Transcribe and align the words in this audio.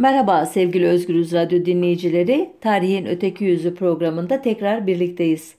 Merhaba 0.00 0.46
sevgili 0.46 0.86
Özgürüz 0.86 1.32
Radyo 1.32 1.64
dinleyicileri. 1.64 2.50
Tarihin 2.60 3.06
Öteki 3.06 3.44
Yüzü 3.44 3.74
programında 3.74 4.42
tekrar 4.42 4.86
birlikteyiz. 4.86 5.54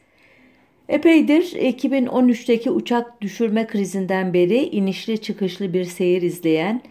Epeydir 0.90 1.44
2013'teki 1.44 2.72
uçak 2.72 3.22
düşürme 3.22 3.68
krizinden 3.68 4.34
beri 4.34 4.64
inişli 4.64 5.22
çıkışlı 5.22 5.74
bir 5.74 5.84
seyir 5.84 6.22
izleyen 6.22 6.82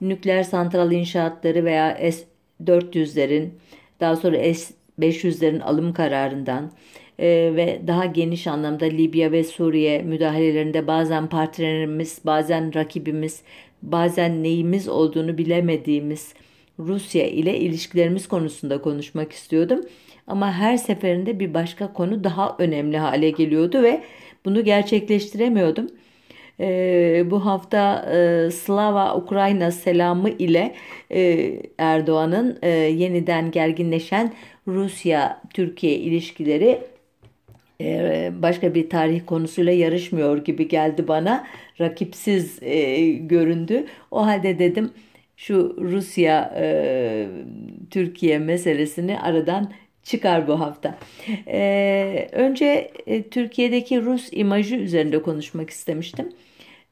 nükleer 0.00 0.42
santral 0.42 0.92
inşaatları 0.92 1.64
veya 1.64 1.98
S-400'lerin 2.12 3.48
daha 4.00 4.16
sonra 4.16 4.54
S-500'lerin 4.54 5.60
alım 5.62 5.92
kararından 5.92 6.70
e, 7.18 7.26
ve 7.56 7.80
daha 7.86 8.06
geniş 8.06 8.46
anlamda 8.46 8.84
Libya 8.84 9.32
ve 9.32 9.44
Suriye 9.44 10.02
müdahalelerinde 10.02 10.86
bazen 10.86 11.26
partnerimiz, 11.26 12.18
bazen 12.24 12.74
rakibimiz, 12.74 13.42
bazen 13.82 14.42
neyimiz 14.42 14.88
olduğunu 14.88 15.38
bilemediğimiz 15.38 16.34
Rusya 16.86 17.26
ile 17.26 17.58
ilişkilerimiz 17.58 18.28
konusunda 18.28 18.82
konuşmak 18.82 19.32
istiyordum. 19.32 19.80
Ama 20.26 20.52
her 20.52 20.76
seferinde 20.76 21.40
bir 21.40 21.54
başka 21.54 21.92
konu 21.92 22.24
daha 22.24 22.56
önemli 22.58 22.98
hale 22.98 23.30
geliyordu 23.30 23.82
ve 23.82 24.00
bunu 24.44 24.64
gerçekleştiremiyordum. 24.64 25.86
Ee, 26.60 27.24
bu 27.30 27.46
hafta 27.46 28.12
e, 28.12 28.50
Slava 28.50 29.16
Ukrayna 29.16 29.70
selamı 29.70 30.30
ile 30.30 30.74
e, 31.12 31.52
Erdoğan'ın 31.78 32.58
e, 32.62 32.68
yeniden 32.68 33.50
gerginleşen 33.50 34.32
Rusya-Türkiye 34.68 35.94
ilişkileri 35.96 36.80
e, 37.80 38.30
başka 38.42 38.74
bir 38.74 38.90
tarih 38.90 39.20
konusuyla 39.26 39.72
yarışmıyor 39.72 40.44
gibi 40.44 40.68
geldi 40.68 41.08
bana. 41.08 41.46
Rakipsiz 41.80 42.62
e, 42.62 43.10
göründü. 43.10 43.84
O 44.10 44.26
halde 44.26 44.58
dedim 44.58 44.90
şu 45.40 45.76
Rusya 45.80 46.54
e, 46.56 47.26
Türkiye 47.90 48.38
meselesini 48.38 49.20
aradan 49.20 49.72
çıkar 50.02 50.48
bu 50.48 50.60
hafta. 50.60 50.98
E, 51.46 52.28
önce 52.32 52.90
e, 53.06 53.22
Türkiye'deki 53.22 54.02
Rus 54.02 54.28
imajı 54.32 54.76
üzerinde 54.76 55.22
konuşmak 55.22 55.70
istemiştim. 55.70 56.32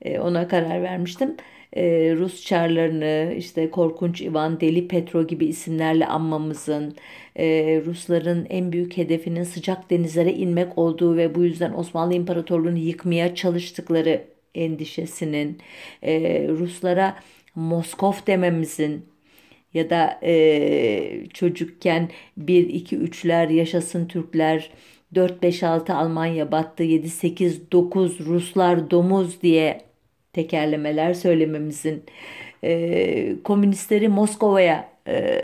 E, 0.03 0.19
ona 0.19 0.49
karar 0.49 0.83
vermiştim. 0.83 1.37
E, 1.73 2.15
Rus 2.17 2.45
çarlarını 2.45 3.35
işte 3.37 3.71
Korkunç 3.71 4.21
Ivan, 4.21 4.61
Deli 4.61 4.89
Petro 4.89 5.27
gibi 5.27 5.47
isimlerle 5.47 6.07
anmamızın, 6.07 6.97
e, 7.37 7.47
Rusların 7.87 8.47
en 8.51 8.73
büyük 8.73 8.97
hedefinin 8.97 9.43
sıcak 9.45 9.91
denizlere 9.91 10.33
inmek 10.33 10.79
olduğu 10.79 11.17
ve 11.17 11.35
bu 11.35 11.45
yüzden 11.45 11.73
Osmanlı 11.73 12.15
İmparatorluğu'nu 12.15 12.79
yıkmaya 12.79 13.35
çalıştıkları 13.35 14.23
endişesinin, 14.55 15.59
e, 16.03 16.47
Ruslara 16.49 17.17
Moskov 17.59 18.15
dememizin 18.27 19.07
ya 19.75 19.91
da 19.91 20.19
e, 20.23 21.27
çocukken 21.35 22.11
1, 22.37 22.69
2, 22.69 22.97
3'ler 22.97 23.53
yaşasın 23.53 24.07
Türkler, 24.07 24.71
4, 25.15 25.43
5, 25.43 25.63
6 25.63 25.95
Almanya 25.95 26.53
battı, 26.53 26.83
7, 26.83 27.11
8, 27.11 27.73
9 27.73 28.21
Ruslar 28.21 28.91
domuz 28.91 29.43
diye 29.43 29.81
tekerlemeler 30.33 31.15
söylememizin, 31.15 32.03
e, 32.65 33.43
komünistleri 33.45 34.09
Moskova'ya 34.09 34.89
e, 35.09 35.43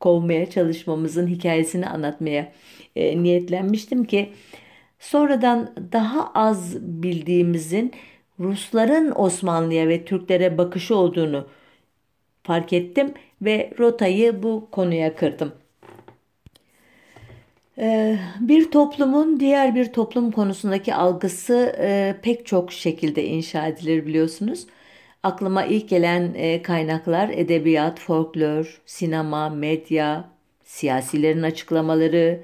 kovmaya 0.00 0.50
çalışmamızın 0.50 1.26
hikayesini 1.26 1.86
anlatmaya 1.86 2.52
e, 2.96 3.22
niyetlenmiştim 3.22 4.04
ki 4.04 4.32
sonradan 4.98 5.74
daha 5.92 6.32
az 6.34 6.76
bildiğimizin 7.02 7.92
Rusların 8.40 9.12
Osmanlı'ya 9.16 9.88
ve 9.88 10.04
Türklere 10.04 10.58
bakışı 10.58 10.96
olduğunu 10.96 11.46
fark 12.42 12.72
ettim 12.72 13.14
ve 13.42 13.70
rotayı 13.78 14.42
bu 14.42 14.68
konuya 14.70 15.16
kırdım. 15.16 15.52
Ee, 17.78 18.18
bir 18.40 18.70
toplumun 18.70 19.40
diğer 19.40 19.74
bir 19.74 19.92
toplum 19.92 20.30
konusundaki 20.30 20.94
algısı 20.94 21.76
e, 21.78 22.16
pek 22.22 22.46
çok 22.46 22.72
şekilde 22.72 23.24
inşa 23.24 23.66
edilir 23.66 24.06
biliyorsunuz. 24.06 24.66
Aklıma 25.22 25.64
ilk 25.64 25.88
gelen 25.88 26.34
e, 26.34 26.62
kaynaklar 26.62 27.28
edebiyat, 27.28 28.00
folklor, 28.00 28.80
sinema, 28.86 29.48
medya, 29.48 30.24
siyasilerin 30.64 31.42
açıklamaları, 31.42 32.40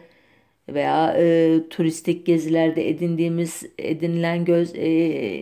veya 0.69 1.17
e, 1.19 1.59
turistik 1.71 2.27
gezilerde 2.27 2.89
edindiğimiz 2.89 3.63
edinilen 3.79 4.45
göz 4.45 4.75
e, 4.75 4.89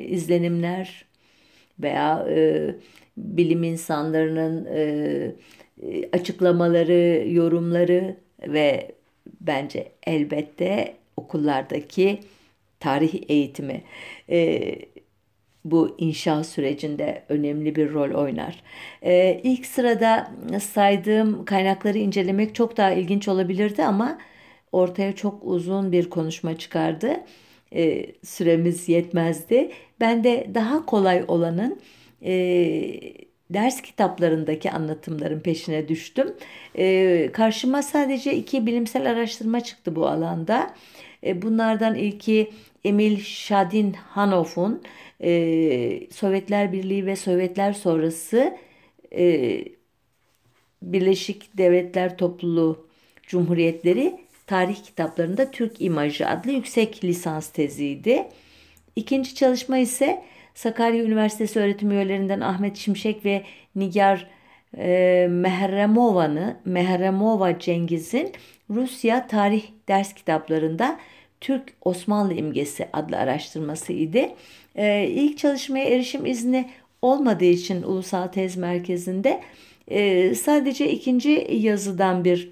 izlenimler 0.08 1.04
veya 1.80 2.26
e, 2.30 2.70
bilim 3.16 3.62
insanlarının 3.62 4.64
e, 4.64 5.34
açıklamaları, 6.12 7.24
yorumları 7.28 8.16
ve 8.48 8.92
bence 9.40 9.92
elbette 10.06 10.96
okullardaki 11.16 12.20
tarih 12.80 13.14
eğitimi 13.28 13.82
e, 14.30 14.74
bu 15.64 15.94
inşa 15.98 16.44
sürecinde 16.44 17.22
önemli 17.28 17.76
bir 17.76 17.92
rol 17.92 18.10
oynar. 18.22 18.62
E, 19.02 19.40
ilk 19.44 19.66
sırada 19.66 20.30
saydığım 20.60 21.44
kaynakları 21.44 21.98
incelemek 21.98 22.54
çok 22.54 22.76
daha 22.76 22.92
ilginç 22.92 23.28
olabilirdi 23.28 23.84
ama 23.84 24.18
ortaya 24.72 25.16
çok 25.16 25.38
uzun 25.42 25.92
bir 25.92 26.10
konuşma 26.10 26.58
çıkardı. 26.58 27.20
E, 27.74 28.06
süremiz 28.24 28.88
yetmezdi. 28.88 29.70
Ben 30.00 30.24
de 30.24 30.50
daha 30.54 30.86
kolay 30.86 31.24
olanın 31.28 31.80
e, 32.24 32.32
ders 33.50 33.82
kitaplarındaki 33.82 34.70
anlatımların 34.70 35.40
peşine 35.40 35.88
düştüm. 35.88 36.34
E, 36.78 37.30
karşıma 37.32 37.82
sadece 37.82 38.34
iki 38.36 38.66
bilimsel 38.66 39.10
araştırma 39.10 39.60
çıktı 39.60 39.96
bu 39.96 40.06
alanda. 40.06 40.74
E, 41.26 41.42
bunlardan 41.42 41.94
ilki 41.94 42.50
Emil 42.84 43.20
Shadinhanov'un 43.20 44.82
e, 45.20 45.30
Sovyetler 46.10 46.72
Birliği 46.72 47.06
ve 47.06 47.16
Sovyetler 47.16 47.72
sonrası 47.72 48.56
e, 49.16 49.64
Birleşik 50.82 51.58
Devletler 51.58 52.18
Topluluğu 52.18 52.86
Cumhuriyetleri 53.22 54.18
tarih 54.46 54.76
kitaplarında 54.84 55.50
Türk 55.50 55.80
İmajı 55.80 56.28
adlı 56.28 56.52
yüksek 56.52 57.04
lisans 57.04 57.48
teziydi. 57.48 58.28
İkinci 58.96 59.34
çalışma 59.34 59.78
ise 59.78 60.22
Sakarya 60.54 61.04
Üniversitesi 61.04 61.60
öğretim 61.60 61.90
üyelerinden 61.90 62.40
Ahmet 62.40 62.76
Şimşek 62.76 63.24
ve 63.24 63.42
Nigar 63.76 64.26
e, 64.78 65.26
Mehremova'nı 65.30 66.56
Mehremova 66.64 67.58
Cengiz'in 67.58 68.32
Rusya 68.70 69.26
tarih 69.26 69.64
ders 69.88 70.14
kitaplarında 70.14 70.98
Türk 71.40 71.72
Osmanlı 71.84 72.34
imgesi 72.34 72.88
adlı 72.92 73.16
araştırması 73.16 73.92
idi. 73.92 74.34
E, 74.76 75.06
ilk 75.08 75.38
çalışmaya 75.38 75.84
erişim 75.84 76.26
izni 76.26 76.70
olmadığı 77.02 77.44
için 77.44 77.82
Ulusal 77.82 78.26
Tez 78.26 78.56
Merkezi'nde 78.56 79.40
e, 79.88 80.34
sadece 80.34 80.90
ikinci 80.90 81.48
yazıdan 81.50 82.24
bir 82.24 82.50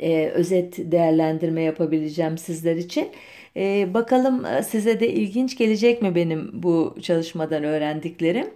e, 0.00 0.26
özet 0.26 0.92
değerlendirme 0.92 1.62
yapabileceğim 1.62 2.38
sizler 2.38 2.76
için. 2.76 3.08
E, 3.56 3.94
bakalım 3.94 4.44
e, 4.46 4.62
size 4.62 5.00
de 5.00 5.08
ilginç 5.12 5.58
gelecek 5.58 6.02
mi 6.02 6.14
benim 6.14 6.50
bu 6.52 6.96
çalışmadan 7.02 7.64
öğrendiklerim. 7.64 8.46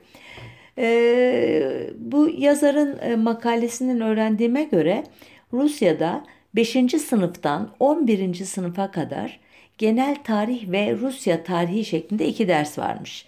E, 0.79 1.91
bu 1.99 2.29
yazarın 2.39 2.99
e, 2.99 3.17
makalesinden 3.17 4.01
öğrendiğime 4.01 4.65
göre 4.65 5.05
Rusya'da 5.53 6.25
5. 6.55 6.71
sınıftan 7.09 7.71
11. 7.81 8.35
sınıfa 8.35 8.91
kadar 8.91 9.41
genel 9.79 10.17
tarih 10.25 10.71
ve 10.73 10.97
Rusya 10.97 11.45
tarihi 11.45 11.85
şeklinde 11.85 12.27
iki 12.27 12.49
ders 12.49 12.79
varmış. 12.79 13.27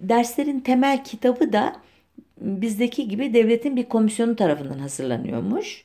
Derslerin 0.00 0.60
temel 0.60 1.04
kitabı 1.04 1.52
da 1.52 1.76
bizdeki 2.40 3.08
gibi 3.08 3.34
devletin 3.34 3.76
bir 3.76 3.84
komisyonu 3.84 4.36
tarafından 4.36 4.78
hazırlanıyormuş. 4.78 5.84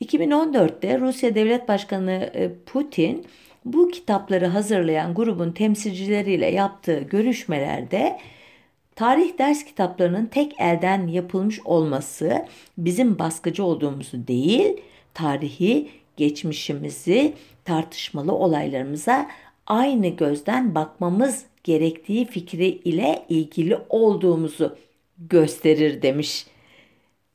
2014'te 0.00 1.00
Rusya 1.00 1.34
Devlet 1.34 1.68
Başkanı 1.68 2.30
e, 2.34 2.50
Putin 2.66 3.26
bu 3.64 3.88
kitapları 3.88 4.46
hazırlayan 4.46 5.14
grubun 5.14 5.52
temsilcileriyle 5.52 6.50
yaptığı 6.50 6.98
görüşmelerde 7.00 8.20
tarih 8.96 9.38
ders 9.38 9.64
kitaplarının 9.64 10.26
tek 10.26 10.60
elden 10.60 11.06
yapılmış 11.06 11.60
olması 11.64 12.46
bizim 12.78 13.18
baskıcı 13.18 13.64
olduğumuzu 13.64 14.26
değil, 14.26 14.76
tarihi, 15.14 15.88
geçmişimizi, 16.16 17.34
tartışmalı 17.64 18.32
olaylarımıza 18.32 19.30
aynı 19.66 20.08
gözden 20.08 20.74
bakmamız 20.74 21.44
gerektiği 21.64 22.26
fikri 22.26 22.66
ile 22.66 23.24
ilgili 23.28 23.78
olduğumuzu 23.88 24.76
gösterir 25.18 26.02
demiş. 26.02 26.46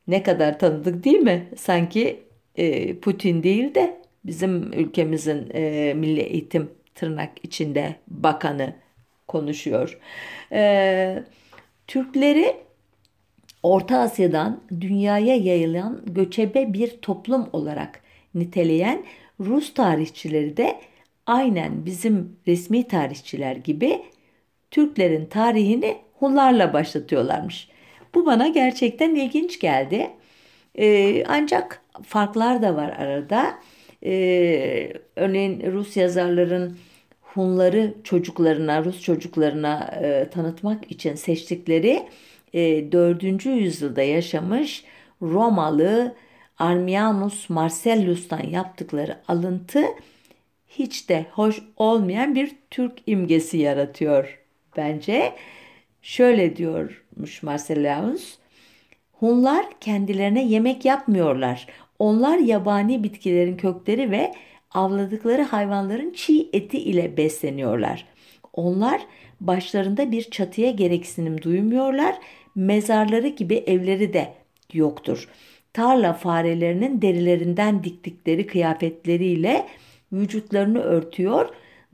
Ne 0.08 0.22
kadar 0.22 0.58
tanıdık 0.58 1.04
değil 1.04 1.18
mi? 1.18 1.48
Sanki 1.56 2.29
e, 2.60 2.94
Putin 2.98 3.42
değil 3.42 3.74
de 3.74 4.00
bizim 4.24 4.72
ülkemizin 4.72 5.48
e, 5.54 5.94
milli 5.94 6.20
eğitim 6.20 6.70
tırnak 6.94 7.30
içinde 7.42 7.94
bakanı 8.08 8.74
konuşuyor. 9.28 9.98
E, 10.52 11.22
Türkleri 11.86 12.56
Orta 13.62 13.98
Asya'dan 13.98 14.60
dünyaya 14.80 15.36
yayılan 15.36 16.02
göçebe 16.06 16.72
bir 16.72 16.90
toplum 16.90 17.48
olarak 17.52 18.00
niteleyen 18.34 19.04
Rus 19.40 19.74
tarihçileri 19.74 20.56
de 20.56 20.80
aynen 21.26 21.86
bizim 21.86 22.36
resmi 22.46 22.88
tarihçiler 22.88 23.56
gibi 23.56 24.02
Türklerin 24.70 25.26
tarihini 25.26 25.96
Hunlarla 26.18 26.72
başlatıyorlarmış. 26.72 27.68
Bu 28.14 28.26
bana 28.26 28.48
gerçekten 28.48 29.14
ilginç 29.14 29.60
geldi. 29.60 30.10
Ee, 30.80 31.24
ancak 31.28 31.82
farklar 32.02 32.62
da 32.62 32.76
var 32.76 32.88
arada. 32.88 33.58
Ee, 34.04 34.92
örneğin 35.16 35.72
Rus 35.72 35.96
yazarların 35.96 36.78
Hunları 37.34 37.94
çocuklarına, 38.04 38.84
Rus 38.84 39.00
çocuklarına 39.02 39.90
e, 40.02 40.30
tanıtmak 40.30 40.90
için 40.92 41.14
seçtikleri 41.14 42.08
e, 42.52 42.92
4. 42.92 43.46
yüzyılda 43.46 44.02
yaşamış 44.02 44.84
Romalı 45.22 46.14
Armianus 46.58 47.50
Marcellus'tan 47.50 48.42
yaptıkları 48.42 49.18
alıntı 49.28 49.84
hiç 50.68 51.08
de 51.08 51.26
hoş 51.32 51.62
olmayan 51.76 52.34
bir 52.34 52.52
Türk 52.70 52.92
imgesi 53.06 53.58
yaratıyor 53.58 54.40
bence. 54.76 55.32
Şöyle 56.02 56.56
diyormuş 56.56 57.42
Marcellus, 57.42 58.39
Hunlar 59.20 59.66
kendilerine 59.80 60.44
yemek 60.44 60.84
yapmıyorlar. 60.84 61.66
Onlar 61.98 62.38
yabani 62.38 63.04
bitkilerin 63.04 63.56
kökleri 63.56 64.10
ve 64.10 64.32
avladıkları 64.70 65.42
hayvanların 65.42 66.12
çiğ 66.12 66.48
eti 66.52 66.78
ile 66.78 67.16
besleniyorlar. 67.16 68.06
Onlar 68.52 69.00
başlarında 69.40 70.12
bir 70.12 70.22
çatıya 70.22 70.70
gereksinim 70.70 71.42
duymuyorlar. 71.42 72.14
Mezarları 72.54 73.28
gibi 73.28 73.54
evleri 73.54 74.12
de 74.12 74.32
yoktur. 74.72 75.28
Tarla 75.72 76.12
farelerinin 76.12 77.02
derilerinden 77.02 77.84
diktikleri 77.84 78.46
kıyafetleriyle 78.46 79.66
vücutlarını 80.12 80.80
örtüyor. 80.80 81.48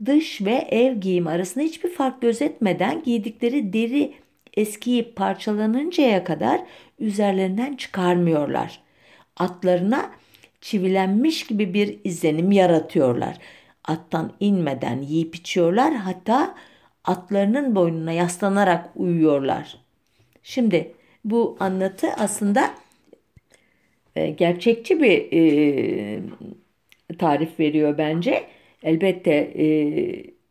Dış 0.05 0.41
ve 0.41 0.67
ev 0.71 0.95
giyim 0.95 1.27
arasında 1.27 1.63
hiçbir 1.63 1.89
fark 1.89 2.21
gözetmeden 2.21 3.03
giydikleri 3.03 3.73
deri 3.73 4.13
eskiyip 4.57 5.15
parçalanıncaya 5.15 6.23
kadar 6.23 6.61
üzerlerinden 6.99 7.75
çıkarmıyorlar. 7.75 8.81
Atlarına 9.37 10.11
çivilenmiş 10.61 11.47
gibi 11.47 11.73
bir 11.73 11.99
izlenim 12.03 12.51
yaratıyorlar. 12.51 13.37
Attan 13.83 14.33
inmeden 14.39 15.01
yiyip 15.01 15.35
içiyorlar 15.35 15.93
hatta 15.93 16.55
atlarının 17.03 17.75
boynuna 17.75 18.11
yaslanarak 18.11 18.89
uyuyorlar. 18.95 19.77
Şimdi 20.43 20.93
bu 21.25 21.57
anlatı 21.59 22.07
aslında 22.07 22.73
e, 24.15 24.29
gerçekçi 24.29 25.01
bir 25.01 25.27
e, 25.33 26.19
tarif 27.19 27.59
veriyor 27.59 27.97
bence. 27.97 28.43
Elbette 28.83 29.31
e, 29.33 29.65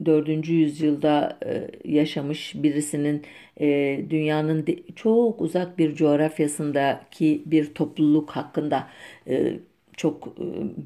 4. 0.05 0.49
yüzyılda 0.49 1.39
e, 1.47 1.71
yaşamış 1.85 2.55
birisinin 2.55 3.23
e, 3.61 4.01
dünyanın 4.11 4.67
çok 4.97 5.41
uzak 5.41 5.79
bir 5.79 5.95
coğrafyasındaki 5.95 7.43
bir 7.47 7.75
topluluk 7.75 8.31
hakkında 8.31 8.89
e, 9.29 9.53
çok 9.97 10.39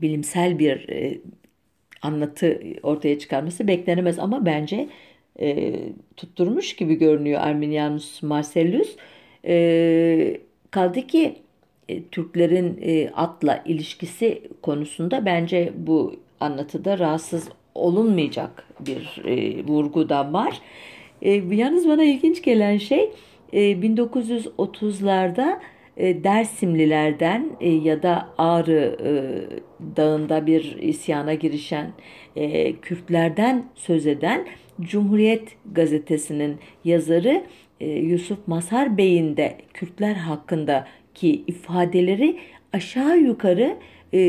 bilimsel 0.03 0.59
bir 0.59 0.87
anlatı 2.03 2.61
ortaya 2.83 3.19
çıkarması 3.19 3.69
beklenemez 3.69 4.19
ama 4.19 4.47
bence 4.47 4.89
tutturmuş 6.17 6.77
gibi 6.77 6.95
görünüyor 6.95 7.41
Arminianus 7.41 8.23
Marcellus. 8.23 8.97
Kaldı 10.71 11.07
ki 11.07 11.37
Türklerin 12.13 12.81
atla 13.15 13.63
ilişkisi 13.67 14.43
konusunda 14.63 15.27
bence 15.27 15.73
bu 15.77 16.17
anlatıda 16.41 16.99
rahatsız 16.99 17.49
olunmayacak 17.75 18.65
bir 18.81 19.23
e, 19.25 19.65
vurgu 19.65 20.09
da 20.09 20.33
var. 20.33 20.61
E, 21.23 21.33
yalnız 21.33 21.89
bana 21.89 22.05
ilginç 22.05 22.43
gelen 22.43 22.77
şey 22.77 23.11
e, 23.53 23.61
1930'larda 23.61 25.59
e, 25.97 26.25
Dersimlilerden 26.25 27.51
e, 27.61 27.71
ya 27.71 28.03
da 28.03 28.29
Ağrı 28.39 28.97
e, 29.05 29.11
Dağı'nda 29.97 30.47
bir 30.47 30.77
isyana 30.81 31.35
girişen 31.35 31.93
e, 32.37 32.73
Kürtlerden 32.73 33.65
söz 33.75 34.07
eden 34.07 34.47
Cumhuriyet 34.81 35.49
Gazetesi'nin 35.73 36.57
yazarı 36.85 37.45
e, 37.81 37.91
Yusuf 37.91 38.39
Mazhar 38.47 38.99
Bey'in 38.99 39.37
de 39.37 39.57
Kürtler 39.75 40.15
hakkındaki 40.15 41.45
ifadeleri 41.47 42.39
aşağı 42.73 43.19
yukarı 43.19 43.77
e, 44.15 44.21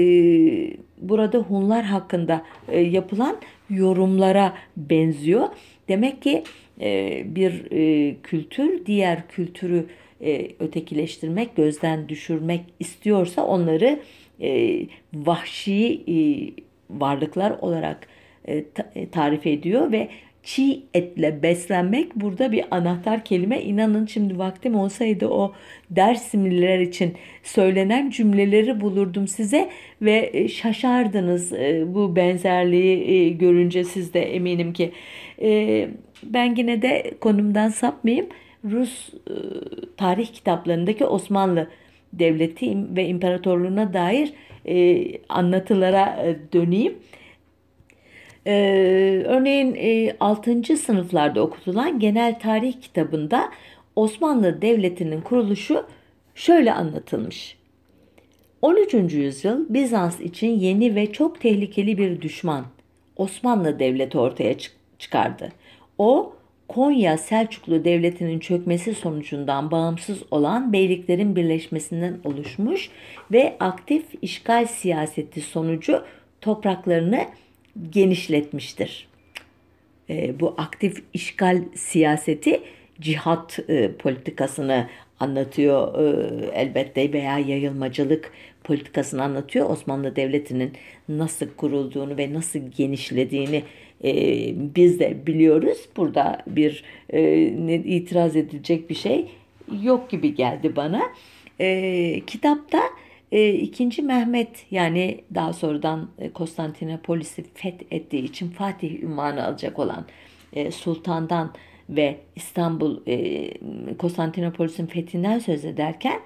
burada 0.98 1.38
Hunlar 1.38 1.84
hakkında 1.84 2.44
e, 2.68 2.80
yapılan 2.80 3.38
yorumlara 3.70 4.54
benziyor. 4.78 5.48
Demek 5.88 6.22
ki 6.22 6.44
e, 6.82 7.22
bir 7.36 7.72
e, 7.72 8.16
kültür 8.24 8.86
diğer 8.86 9.28
kültürü 9.28 9.86
e, 10.22 10.48
ötekileştirmek, 10.60 11.56
gözden 11.56 12.10
düşürmek 12.10 12.62
istiyorsa 12.80 13.46
onları 13.46 14.00
e, 14.42 14.82
vahşi 15.14 16.04
e, 16.08 16.16
varlıklar 16.90 17.52
olarak 17.52 18.08
e, 18.48 18.64
e, 18.96 19.10
tarif 19.10 19.48
ediyor 19.48 19.92
ve 19.92 20.10
çiğ 20.44 20.84
etle 20.94 21.44
beslenmek 21.44 22.16
burada 22.16 22.52
bir 22.52 22.66
anahtar 22.72 23.26
kelime. 23.26 23.62
İnanın 23.62 24.06
şimdi 24.06 24.38
vaktim 24.38 24.76
olsaydı 24.76 25.28
o 25.28 25.54
Dersimliler 25.90 26.80
için 26.80 27.14
söylenen 27.44 28.10
cümleleri 28.10 28.82
bulurdum 28.82 29.28
size 29.28 29.70
ve 30.02 30.30
e, 30.34 30.48
şaşardınız 30.48 31.54
e, 31.54 31.84
bu 31.88 32.16
benzerliği 32.16 33.12
e, 33.12 33.30
görünce 33.30 33.84
siz 33.84 34.14
de 34.14 34.22
eminim 34.36 34.74
ki. 34.74 34.92
Ben 36.24 36.56
yine 36.56 36.82
de 36.82 37.14
konumdan 37.20 37.70
sapmayayım. 37.70 38.28
Rus 38.66 39.10
tarih 39.98 40.28
kitaplarındaki 40.28 41.06
Osmanlı 41.06 41.68
Devleti 42.14 42.78
ve 42.96 43.08
İmparatorluğuna 43.08 43.94
dair 43.94 44.34
anlatılara 45.30 46.26
döneyim. 46.54 46.94
Ee, 48.48 49.24
örneğin 49.26 49.76
e, 49.76 50.16
6. 50.20 50.78
sınıflarda 50.78 51.42
okutulan 51.42 52.00
genel 52.00 52.40
tarih 52.40 52.82
kitabında 52.82 53.52
Osmanlı 53.96 54.62
Devleti'nin 54.62 55.22
kuruluşu 55.22 55.86
şöyle 56.36 56.74
anlatılmış. 56.74 57.58
13. 58.62 58.94
yüzyıl 58.94 59.66
Bizans 59.70 60.20
için 60.20 60.60
yeni 60.60 60.96
ve 60.96 61.12
çok 61.12 61.42
tehlikeli 61.42 61.98
bir 61.98 62.22
düşman 62.22 62.66
Osmanlı 63.16 63.80
Devleti 63.80 64.18
ortaya 64.18 64.56
çıkardı. 65.00 65.50
O 65.98 66.34
Konya 66.68 67.18
Selçuklu 67.18 67.86
Devleti'nin 67.86 68.40
çökmesi 68.40 68.94
sonucundan 68.94 69.72
bağımsız 69.72 70.24
olan 70.32 70.74
beyliklerin 70.74 71.36
birleşmesinden 71.36 72.20
oluşmuş 72.24 72.90
ve 73.32 73.56
aktif 73.60 74.06
işgal 74.22 74.66
siyaseti 74.66 75.42
sonucu 75.42 76.04
topraklarını 76.42 77.26
genişletmiştir. 77.90 79.08
E, 80.10 80.40
bu 80.40 80.56
aktif 80.58 81.04
işgal 81.14 81.64
siyaseti 81.76 82.62
cihat 83.02 83.60
e, 83.70 83.92
politikasını 83.92 84.88
anlatıyor 85.20 86.00
e, 86.00 86.46
elbette 86.54 87.14
veya 87.14 87.40
yayılmacılık 87.40 88.32
politikasını 88.64 89.24
anlatıyor. 89.24 89.70
Osmanlı 89.70 90.16
Devleti'nin 90.16 90.74
nasıl 91.10 91.48
kurulduğunu 91.58 92.18
ve 92.18 92.34
nasıl 92.34 92.60
genişlediğini 92.78 93.64
e, 94.04 94.14
biz 94.76 95.00
de 95.00 95.28
biliyoruz. 95.28 95.90
Burada 95.98 96.44
bir 96.48 96.84
e, 97.10 97.44
itiraz 97.78 98.36
edilecek 98.36 98.90
bir 98.90 98.96
şey 98.96 99.26
yok 99.82 100.10
gibi 100.10 100.36
geldi 100.36 100.76
bana. 100.76 101.02
E, 101.60 102.22
kitapta 102.28 102.82
e, 103.32 103.54
ikinci 103.54 104.02
Mehmet 104.02 104.66
yani 104.72 105.22
daha 105.36 105.54
sonradan 105.54 106.10
e, 106.20 106.30
Konstantinopolis'i 106.30 107.44
fethettiği 107.54 108.24
için 108.24 108.50
Fatih 108.50 109.04
ünvanı 109.04 109.46
alacak 109.46 109.80
olan 109.80 110.06
e, 110.54 110.72
sultandan 110.72 111.54
ve 111.90 112.18
İstanbul 112.36 113.00
e, 113.08 113.50
Konstantinopolis'in 113.98 114.86
fethinden 114.86 115.40
söz 115.40 115.66
ederken 115.66 116.20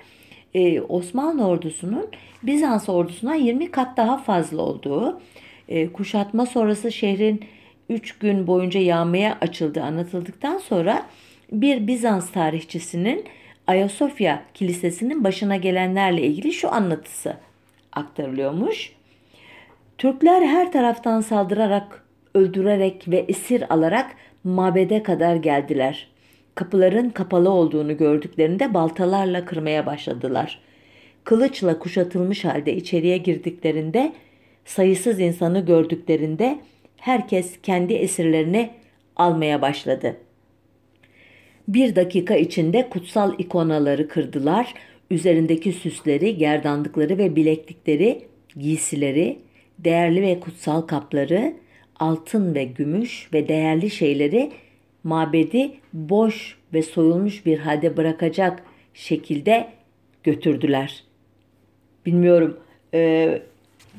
Osmanlı 0.89 1.47
ordusunun 1.47 2.07
Bizans 2.43 2.89
ordusundan 2.89 3.35
20 3.35 3.71
kat 3.71 3.97
daha 3.97 4.17
fazla 4.17 4.61
olduğu, 4.61 5.21
kuşatma 5.93 6.45
sonrası 6.45 6.91
şehrin 6.91 7.45
3 7.89 8.17
gün 8.17 8.47
boyunca 8.47 8.79
yağmaya 8.79 9.37
açıldığı 9.41 9.83
anlatıldıktan 9.83 10.57
sonra 10.57 11.05
bir 11.51 11.87
Bizans 11.87 12.31
tarihçisinin 12.31 13.25
Ayasofya 13.67 14.43
Kilisesi'nin 14.53 15.23
başına 15.23 15.55
gelenlerle 15.55 16.21
ilgili 16.21 16.53
şu 16.53 16.73
anlatısı 16.73 17.37
aktarılıyormuş. 17.91 18.91
Türkler 19.97 20.41
her 20.41 20.71
taraftan 20.71 21.21
saldırarak, 21.21 22.05
öldürerek 22.33 23.07
ve 23.07 23.25
esir 23.27 23.73
alarak 23.73 24.11
mabede 24.43 25.03
kadar 25.03 25.35
geldiler. 25.35 26.07
Kapıların 26.55 27.09
kapalı 27.09 27.49
olduğunu 27.49 27.97
gördüklerinde 27.97 28.73
baltalarla 28.73 29.45
kırmaya 29.45 29.85
başladılar. 29.85 30.59
Kılıçla 31.23 31.79
kuşatılmış 31.79 32.45
halde 32.45 32.75
içeriye 32.75 33.17
girdiklerinde, 33.17 34.13
sayısız 34.65 35.19
insanı 35.19 35.65
gördüklerinde 35.65 36.59
herkes 36.97 37.61
kendi 37.61 37.93
esirlerini 37.93 38.69
almaya 39.15 39.61
başladı. 39.61 40.17
Bir 41.67 41.95
dakika 41.95 42.35
içinde 42.35 42.89
kutsal 42.89 43.39
ikonaları 43.39 44.07
kırdılar, 44.07 44.73
üzerindeki 45.11 45.73
süsleri, 45.73 46.37
gerdanlıkları 46.37 47.17
ve 47.17 47.35
bileklikleri, 47.35 48.21
giysileri, 48.59 49.39
değerli 49.79 50.21
ve 50.21 50.39
kutsal 50.39 50.81
kapları, 50.81 51.53
altın 51.99 52.55
ve 52.55 52.63
gümüş 52.63 53.29
ve 53.33 53.47
değerli 53.47 53.89
şeyleri 53.89 54.51
mabedi 55.03 55.71
boş 55.93 56.57
ve 56.73 56.81
soyulmuş 56.81 57.45
bir 57.45 57.59
halde 57.59 57.97
bırakacak 57.97 58.63
şekilde 58.93 59.67
götürdüler. 60.23 61.03
Bilmiyorum 62.05 62.59
e, 62.93 63.41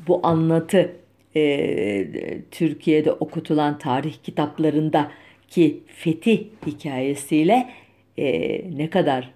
bu 0.09 0.21
anlatı 0.23 0.93
e, 1.37 2.41
Türkiye'de 2.51 3.13
okutulan 3.13 3.79
tarih 3.79 4.15
kitaplarında 4.23 5.11
ki 5.49 5.81
fetih 5.87 6.45
hikayesiyle 6.67 7.69
e, 8.19 8.61
ne 8.77 8.91
kadar 8.91 9.31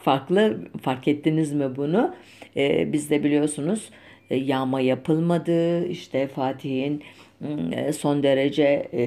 farklı 0.00 0.68
fark 0.82 1.08
ettiniz 1.08 1.52
mi 1.52 1.76
bunu? 1.76 2.14
E, 2.56 2.92
biz 2.92 3.10
de 3.10 3.24
biliyorsunuz 3.24 3.90
e, 4.30 4.36
yağma 4.36 4.80
yapılmadı 4.80 5.86
işte 5.86 6.26
Fatih'in 6.26 7.02
e, 7.72 7.92
son 7.92 8.22
derece 8.22 8.88
e, 8.92 9.02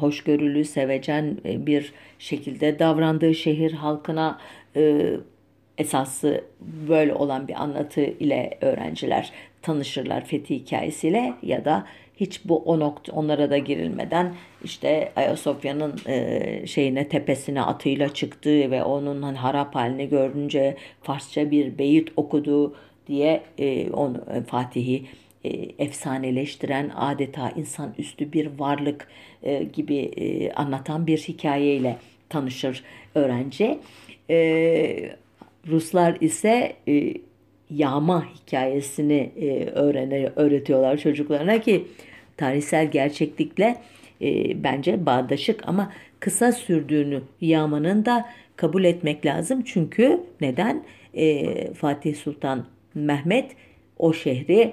hoşgörülü, 0.00 0.64
sevecen 0.64 1.38
e, 1.44 1.66
bir 1.66 1.92
şekilde 2.18 2.78
davrandığı 2.78 3.34
şehir 3.34 3.72
halkına 3.72 4.38
e, 4.76 5.10
esası 5.78 6.44
böyle 6.88 7.14
olan 7.14 7.48
bir 7.48 7.62
anlatı 7.62 8.00
ile 8.00 8.58
öğrenciler 8.60 9.32
tanışırlar 9.62 10.24
fethi 10.24 10.54
hikayesiyle 10.54 11.34
ya 11.42 11.64
da 11.64 11.86
hiç 12.24 12.40
bu 12.44 12.56
o 12.56 12.80
nokta 12.80 13.12
onlara 13.12 13.50
da 13.50 13.58
girilmeden 13.58 14.34
işte 14.64 15.12
Ayasofya'nın 15.16 15.94
e, 16.06 16.66
şeyine 16.66 17.08
tepesine 17.08 17.62
atıyla 17.62 18.14
çıktığı 18.14 18.70
ve 18.70 18.84
onun 18.84 19.22
hani 19.22 19.38
harap 19.38 19.74
halini 19.74 20.08
görünce 20.08 20.76
Farsça 21.02 21.50
bir 21.50 21.78
beyit 21.78 22.08
okuduğu 22.16 22.74
diye 23.06 23.42
e, 23.58 23.90
onu 23.90 24.24
e, 24.34 24.42
Fatih'i 24.42 25.06
e, 25.44 25.48
efsaneleştiren 25.78 26.90
adeta 26.96 27.50
insanüstü 27.50 28.32
bir 28.32 28.48
varlık 28.58 29.08
e, 29.42 29.64
gibi 29.64 29.96
e, 29.96 30.52
anlatan 30.52 31.06
bir 31.06 31.18
hikayeyle 31.18 31.96
tanışır 32.28 32.84
öğrenci. 33.14 33.78
E, 34.30 34.36
Ruslar 35.68 36.16
ise 36.20 36.76
e, 36.88 37.14
yağma 37.70 38.26
hikayesini 38.34 39.30
e, 39.40 39.64
öğrene, 39.64 40.30
öğretiyorlar 40.36 40.96
çocuklarına 40.96 41.60
ki 41.60 41.84
tarihsel 42.36 42.90
gerçeklikle 42.90 43.76
e, 44.22 44.62
bence 44.64 45.06
bağdaşık 45.06 45.68
ama 45.68 45.92
kısa 46.20 46.52
sürdüğünü 46.52 47.22
yağmanın 47.40 48.04
da 48.04 48.28
kabul 48.56 48.84
etmek 48.84 49.26
lazım. 49.26 49.62
Çünkü 49.64 50.20
neden? 50.40 50.84
E, 51.14 51.74
Fatih 51.74 52.16
Sultan 52.16 52.66
Mehmet 52.94 53.50
o 53.98 54.12
şehri 54.12 54.72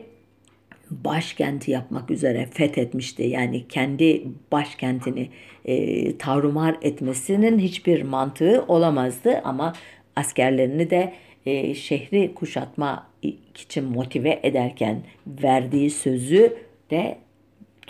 başkenti 0.92 1.72
yapmak 1.72 2.12
üzere 2.12 2.46
fethetmişti. 2.52 3.24
Yani 3.24 3.68
kendi 3.68 4.24
başkentini 4.52 5.30
e, 5.66 6.18
tarumar 6.18 6.78
etmesinin 6.82 7.60
hiçbir 7.60 8.02
mantığı 8.02 8.66
olamazdı 8.68 9.42
ama 9.44 9.74
askerlerini 10.16 10.90
de 10.90 11.14
e, 11.46 11.76
şehri 11.76 12.34
kuşatma 12.34 13.08
için 13.22 13.84
motive 13.84 14.40
ederken 14.44 15.04
verdiği 15.28 15.90
sözü 15.90 16.58
de 16.92 17.18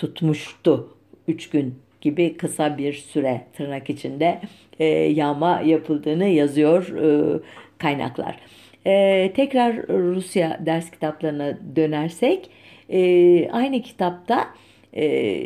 tutmuştu. 0.01 0.98
Üç 1.27 1.50
gün 1.50 1.75
gibi 2.01 2.38
kısa 2.38 2.77
bir 2.77 2.93
süre 2.93 3.41
tırnak 3.53 3.89
içinde 3.89 4.41
e, 4.79 4.86
yağma 4.86 5.62
yapıldığını 5.62 6.27
yazıyor 6.27 6.88
e, 6.88 7.39
kaynaklar. 7.77 8.39
E, 8.86 9.31
tekrar 9.36 9.88
Rusya 9.88 10.60
ders 10.65 10.91
kitaplarına 10.91 11.58
dönersek 11.75 12.50
e, 12.89 13.50
aynı 13.51 13.81
kitapta 13.81 14.48
e, 14.96 15.43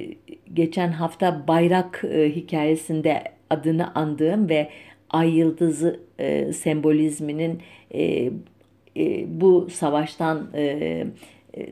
geçen 0.54 0.92
hafta 0.92 1.48
bayrak 1.48 2.04
e, 2.12 2.36
hikayesinde 2.36 3.24
adını 3.50 3.96
andığım 3.96 4.50
ve 4.50 4.70
ay 5.10 5.38
yıldızı 5.38 6.00
e, 6.20 6.54
sembolizminin 6.54 7.62
e, 7.92 8.32
e, 8.98 9.42
bu 9.42 9.68
savaştan 9.70 10.48
e, 10.56 11.06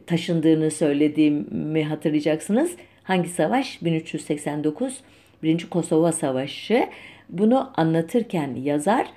taşındığını 0.08 0.72
söylediğimi 0.72 1.84
hatırlayacaksınız. 1.84 2.72
Hangi 3.04 3.30
savaş? 3.30 3.84
1389 3.84 5.02
1. 5.44 5.70
Kosova 5.70 6.12
Savaşı. 6.12 6.88
Bunu 7.30 7.72
anlatırken 7.76 8.56
yazar 8.56 9.08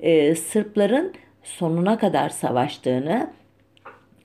e, 0.00 0.34
Sırpların 0.34 1.12
sonuna 1.42 1.98
kadar 1.98 2.28
savaştığını 2.28 3.30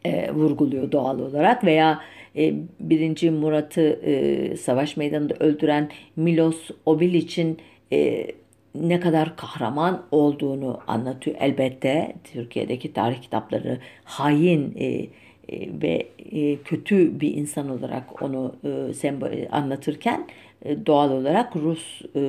e, 0.06 0.32
vurguluyor 0.32 0.92
doğal 0.92 1.20
olarak 1.20 1.64
veya 1.64 2.02
e, 2.36 2.54
1. 2.80 3.30
Murat'ı 3.30 4.00
e, 4.04 4.58
savaş 4.58 4.98
meydanında 4.98 5.34
öldüren 5.40 5.90
Milos 6.16 6.70
Obilic'in 6.86 7.58
e, 7.92 8.28
ne 8.76 9.00
kadar 9.00 9.36
kahraman 9.36 10.06
olduğunu 10.12 10.80
anlatıyor. 10.88 11.36
Elbette 11.40 12.16
Türkiye'deki 12.34 12.94
tarih 12.94 13.22
kitapları 13.22 13.80
hain 14.04 14.74
e, 14.76 14.86
e, 14.86 15.08
ve 15.52 16.08
e, 16.32 16.56
kötü 16.56 17.20
bir 17.20 17.34
insan 17.34 17.70
olarak 17.70 18.22
onu 18.22 18.56
e, 18.64 18.94
sembol 18.94 19.28
anlatırken 19.52 20.28
e, 20.66 20.86
doğal 20.86 21.12
olarak 21.12 21.56
Rus 21.56 22.02
e, 22.16 22.20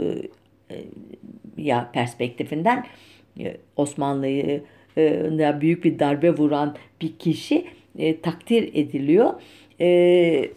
e, 0.71 0.85
ya 1.57 1.91
perspektifinden 1.93 2.87
e, 3.41 3.57
Osmanlı'yı 3.77 4.63
e, 4.97 5.61
büyük 5.61 5.85
bir 5.85 5.99
darbe 5.99 6.31
vuran 6.31 6.77
bir 7.01 7.13
kişi 7.13 7.67
e, 7.99 8.21
takdir 8.21 8.71
ediliyor. 8.75 9.33
E, 9.81 10.51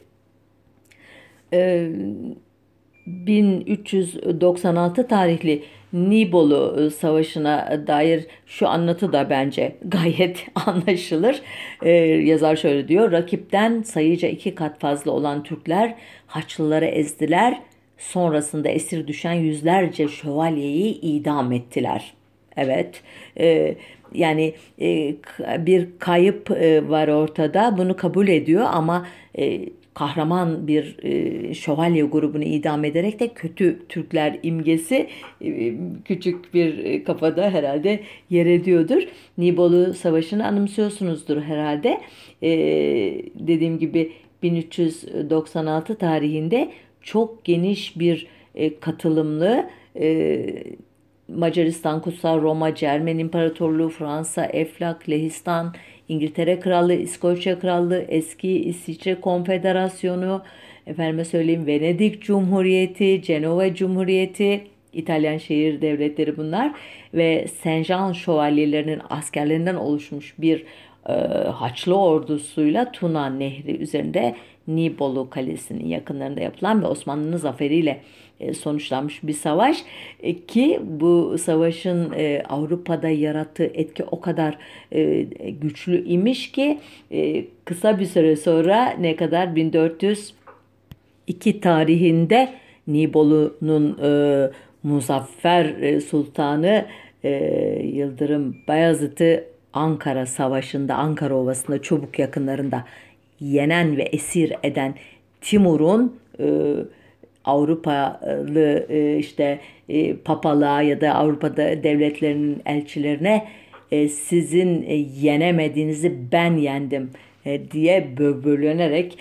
e, 1.54 1.92
1396 3.06 5.08
tarihli 5.08 5.64
Nibolu 5.94 6.92
Savaşı'na 6.92 7.84
dair 7.88 8.26
şu 8.46 8.68
anlatı 8.68 9.14
da 9.14 9.30
bence 9.30 9.76
gayet 9.86 10.46
anlaşılır. 10.56 11.42
Ee, 11.82 11.90
yazar 11.90 12.56
şöyle 12.56 12.88
diyor. 12.88 13.12
Rakipten 13.12 13.82
sayıca 13.82 14.28
iki 14.28 14.56
kat 14.56 14.80
fazla 14.80 15.12
olan 15.12 15.44
Türkler 15.44 15.96
Haçlıları 16.28 16.86
ezdiler. 16.86 17.62
Sonrasında 17.98 18.70
esir 18.70 19.08
düşen 19.08 19.34
yüzlerce 19.34 20.08
şövalyeyi 20.08 21.02
idam 21.02 21.52
ettiler. 21.52 22.14
Evet. 22.58 23.02
E, 23.40 23.76
yani 24.14 24.54
e, 24.82 25.16
bir 25.60 25.88
kayıp 26.00 26.52
e, 26.52 26.90
var 26.90 27.08
ortada. 27.08 27.78
Bunu 27.78 27.96
kabul 27.96 28.28
ediyor 28.28 28.66
ama 28.72 29.08
e, 29.38 29.66
kahraman 29.94 30.68
bir 30.68 30.98
e, 31.04 31.54
şövalye 31.54 32.04
grubunu 32.04 32.44
idam 32.44 32.86
ederek 32.86 33.20
de 33.20 33.28
kötü 33.28 33.88
Türkler 33.90 34.40
imgesi 34.44 35.08
e, 35.42 35.74
küçük 36.06 36.54
bir 36.54 36.78
e, 36.78 37.04
kafada 37.04 37.50
herhalde 37.50 38.00
yer 38.30 38.46
ediyordur. 38.46 39.04
Nibolu 39.38 39.94
Savaşı'nı 39.94 40.48
anımsıyorsunuzdur 40.48 41.42
herhalde. 41.42 42.02
E, 42.42 42.52
dediğim 43.36 43.80
gibi 43.80 44.12
1396 44.44 45.96
tarihinde 45.96 46.72
çok 47.02 47.46
geniş 47.46 48.00
bir 48.00 48.28
e, 48.56 48.80
katılımlı 48.80 49.70
e, 50.00 50.46
Macaristan, 51.28 52.02
Kutsal 52.02 52.42
Roma, 52.42 52.76
Cermen 52.76 53.18
İmparatorluğu, 53.18 53.90
Fransa, 53.90 54.46
Eflak, 54.46 55.10
Lehistan, 55.10 55.74
İngiltere 56.12 56.60
Krallığı, 56.60 56.94
İskoçya 56.94 57.60
Krallığı, 57.60 58.06
eski 58.08 58.50
İsviçre 58.50 59.22
Konfederasyonu, 59.22 60.42
efendime 60.88 61.26
söyleyeyim 61.26 61.68
Venedik 61.68 62.22
Cumhuriyeti, 62.22 63.22
Cenova 63.22 63.74
Cumhuriyeti, 63.74 64.62
İtalyan 64.94 65.38
şehir 65.38 65.82
devletleri 65.82 66.38
bunlar 66.38 66.72
ve 67.14 67.48
Saint 67.48 67.86
Jean 67.86 68.14
şövalyelerinin 68.14 69.02
askerlerinden 69.10 69.76
oluşmuş 69.76 70.36
bir 70.38 70.64
e, 71.10 71.14
Haçlı 71.48 71.96
ordusuyla 71.96 72.92
Tuna 72.92 73.30
Nehri 73.30 73.78
üzerinde 73.78 74.36
Nibolu 74.68 75.30
Kalesi'nin 75.30 75.88
yakınlarında 75.88 76.42
yapılan 76.42 76.84
ve 76.84 76.88
Osmanlı'nın 76.88 77.38
zaferiyle 77.38 78.02
sonuçlanmış 78.54 79.24
bir 79.24 79.34
savaş 79.34 79.84
e, 80.24 80.46
ki 80.46 80.80
bu 80.84 81.38
savaşın 81.38 82.14
e, 82.18 82.44
Avrupa'da 82.50 83.10
yarattığı 83.10 83.64
etki 83.64 84.04
o 84.04 84.22
kadar 84.22 84.58
güçlü 85.62 86.06
imiş 86.06 86.52
ki 86.52 86.80
kısa 87.66 88.00
bir 88.00 88.06
süre 88.06 88.36
sonra 88.36 88.90
ne 89.00 89.16
kadar? 89.16 89.56
1402 89.56 91.62
tarihinde 91.62 92.50
Nibolu'nun 92.88 93.98
Muzaffer 94.84 95.66
e, 95.66 96.02
Sultanı 96.02 96.86
e, 97.24 97.32
Yıldırım 97.84 98.58
Bayezid'i 98.68 99.44
Ankara 99.74 100.26
Savaşı'nda, 100.26 100.96
Ankara 100.96 101.36
Ovası'nda, 101.36 101.82
Çubuk 101.82 102.20
yakınlarında 102.20 102.86
yenen 103.40 103.98
ve 103.98 104.04
esir 104.04 104.54
eden 104.64 104.96
Timur'un 105.42 106.16
e, 106.40 106.74
Avrupalı 107.46 108.86
e, 108.90 109.18
işte 109.18 109.60
e, 109.90 110.16
papalığa 110.16 110.82
ya 110.82 111.02
da 111.02 111.16
Avrupa'da 111.16 111.84
devletlerinin 111.84 112.62
elçilerine 112.66 113.48
e, 113.92 114.08
sizin 114.08 114.86
yenemediğinizi 115.22 116.32
ben 116.32 116.58
yendim 116.58 117.10
diye 117.72 118.18
böbürlenerek 118.18 119.18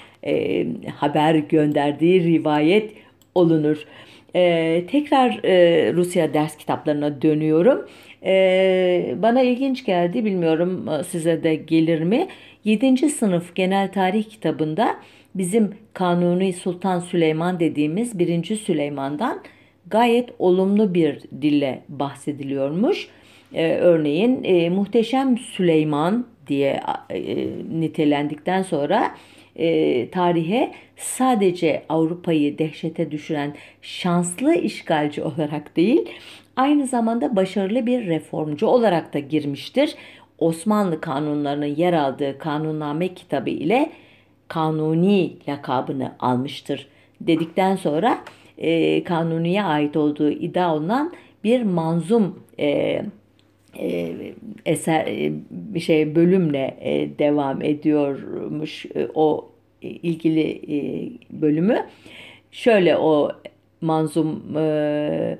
haber 0.96 1.34
gönderdiği 1.34 2.24
rivayet 2.24 2.92
olunur. 3.34 3.84
Tekrar 4.86 5.40
Rusya 5.94 6.34
ders 6.34 6.56
kitaplarına 6.56 7.22
dönüyorum. 7.22 7.86
Bana 9.22 9.42
ilginç 9.42 9.84
geldi 9.84 10.24
bilmiyorum 10.24 10.86
size 11.08 11.42
de 11.42 11.54
gelir 11.54 12.02
mi? 12.02 12.28
7. 12.64 13.08
sınıf 13.08 13.54
genel 13.54 13.92
tarih 13.92 14.24
kitabında 14.24 14.96
bizim 15.34 15.74
Kanuni 15.94 16.52
Sultan 16.52 17.00
Süleyman 17.00 17.60
dediğimiz 17.60 18.18
1. 18.18 18.56
Süleyman'dan 18.56 19.42
gayet 19.86 20.28
olumlu 20.38 20.94
bir 20.94 21.20
dille 21.42 21.82
bahsediliyormuş. 21.88 23.08
Ee, 23.54 23.74
örneğin 23.74 24.44
e, 24.44 24.70
Muhteşem 24.70 25.38
Süleyman 25.38 26.26
diye 26.46 26.80
e, 27.10 27.46
nitelendikten 27.80 28.62
sonra 28.62 29.14
e, 29.56 30.10
tarihe 30.10 30.72
sadece 30.96 31.82
Avrupa'yı 31.88 32.58
dehşete 32.58 33.10
düşüren 33.10 33.54
şanslı 33.82 34.54
işgalci 34.54 35.22
olarak 35.22 35.76
değil, 35.76 36.08
aynı 36.56 36.86
zamanda 36.86 37.36
başarılı 37.36 37.86
bir 37.86 38.06
reformcu 38.06 38.66
olarak 38.66 39.14
da 39.14 39.18
girmiştir. 39.18 39.94
Osmanlı 40.38 41.00
kanunlarının 41.00 41.76
yer 41.76 41.92
aldığı 41.92 42.38
Kanunname 42.38 43.14
kitabı 43.14 43.50
ile 43.50 43.90
Kanuni 44.50 45.36
lakabını 45.48 46.12
almıştır 46.18 46.86
dedikten 47.20 47.76
sonra 47.76 48.24
e, 48.58 49.04
Kanuni'ye 49.04 49.62
ait 49.62 49.96
olduğu 49.96 50.30
iddia 50.30 50.74
olunan 50.74 51.12
bir 51.44 51.62
manzum 51.62 52.42
e, 52.58 53.02
e, 53.78 54.16
eser 54.66 55.06
e, 55.06 55.32
bir 55.50 55.80
şey 55.80 56.14
bölümle 56.14 56.76
e, 56.80 57.18
devam 57.18 57.62
ediyormuş 57.62 58.86
e, 58.86 59.08
o 59.14 59.50
ilgili 59.82 60.50
e, 60.50 60.78
bölümü. 61.30 61.86
Şöyle 62.50 62.96
o 62.96 63.30
manzum 63.80 64.56
e, 64.56 65.38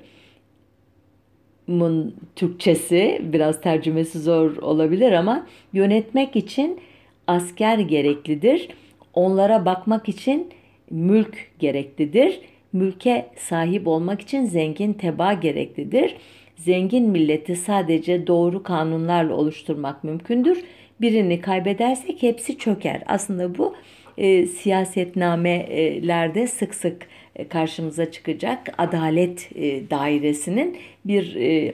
Türkçesi 2.35 3.21
biraz 3.23 3.61
tercümesi 3.61 4.19
zor 4.19 4.57
olabilir 4.57 5.11
ama 5.11 5.47
yönetmek 5.73 6.35
için 6.35 6.79
asker 7.27 7.79
gereklidir. 7.79 8.69
Onlara 9.13 9.65
bakmak 9.65 10.09
için 10.09 10.49
mülk 10.89 11.59
gereklidir. 11.59 12.39
Mülke 12.73 13.25
sahip 13.37 13.87
olmak 13.87 14.21
için 14.21 14.45
zengin 14.45 14.93
teba 14.93 15.33
gereklidir. 15.33 16.15
Zengin 16.55 17.09
milleti 17.09 17.55
sadece 17.55 18.27
doğru 18.27 18.63
kanunlarla 18.63 19.33
oluşturmak 19.33 20.03
mümkündür. 20.03 20.63
Birini 21.01 21.41
kaybedersek 21.41 22.23
hepsi 22.23 22.57
çöker. 22.57 23.03
Aslında 23.07 23.57
bu 23.57 23.75
e, 24.17 24.45
siyasetnamelerde 24.45 26.47
sık 26.47 26.75
sık 26.75 27.07
e, 27.35 27.47
karşımıza 27.47 28.11
çıkacak 28.11 28.73
adalet 28.77 29.49
e, 29.55 29.89
dairesinin 29.89 30.77
bir 31.05 31.35
e, 31.35 31.73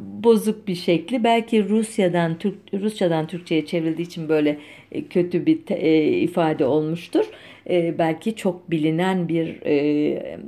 bozuk 0.00 0.68
bir 0.68 0.74
şekli. 0.74 1.24
Belki 1.24 1.68
Rusya'dan 1.68 2.38
Türk 2.38 2.54
Rusçadan 2.74 3.26
Türkçe'ye 3.26 3.66
çevrildiği 3.66 4.06
için 4.06 4.28
böyle 4.28 4.58
e, 4.92 5.04
kötü 5.04 5.46
bir 5.46 5.58
e, 5.70 6.02
ifade 6.02 6.64
olmuştur. 6.64 7.24
E, 7.70 7.98
belki 7.98 8.36
çok 8.36 8.70
bilinen 8.70 9.28
bir 9.28 9.62
e, 9.66 10.38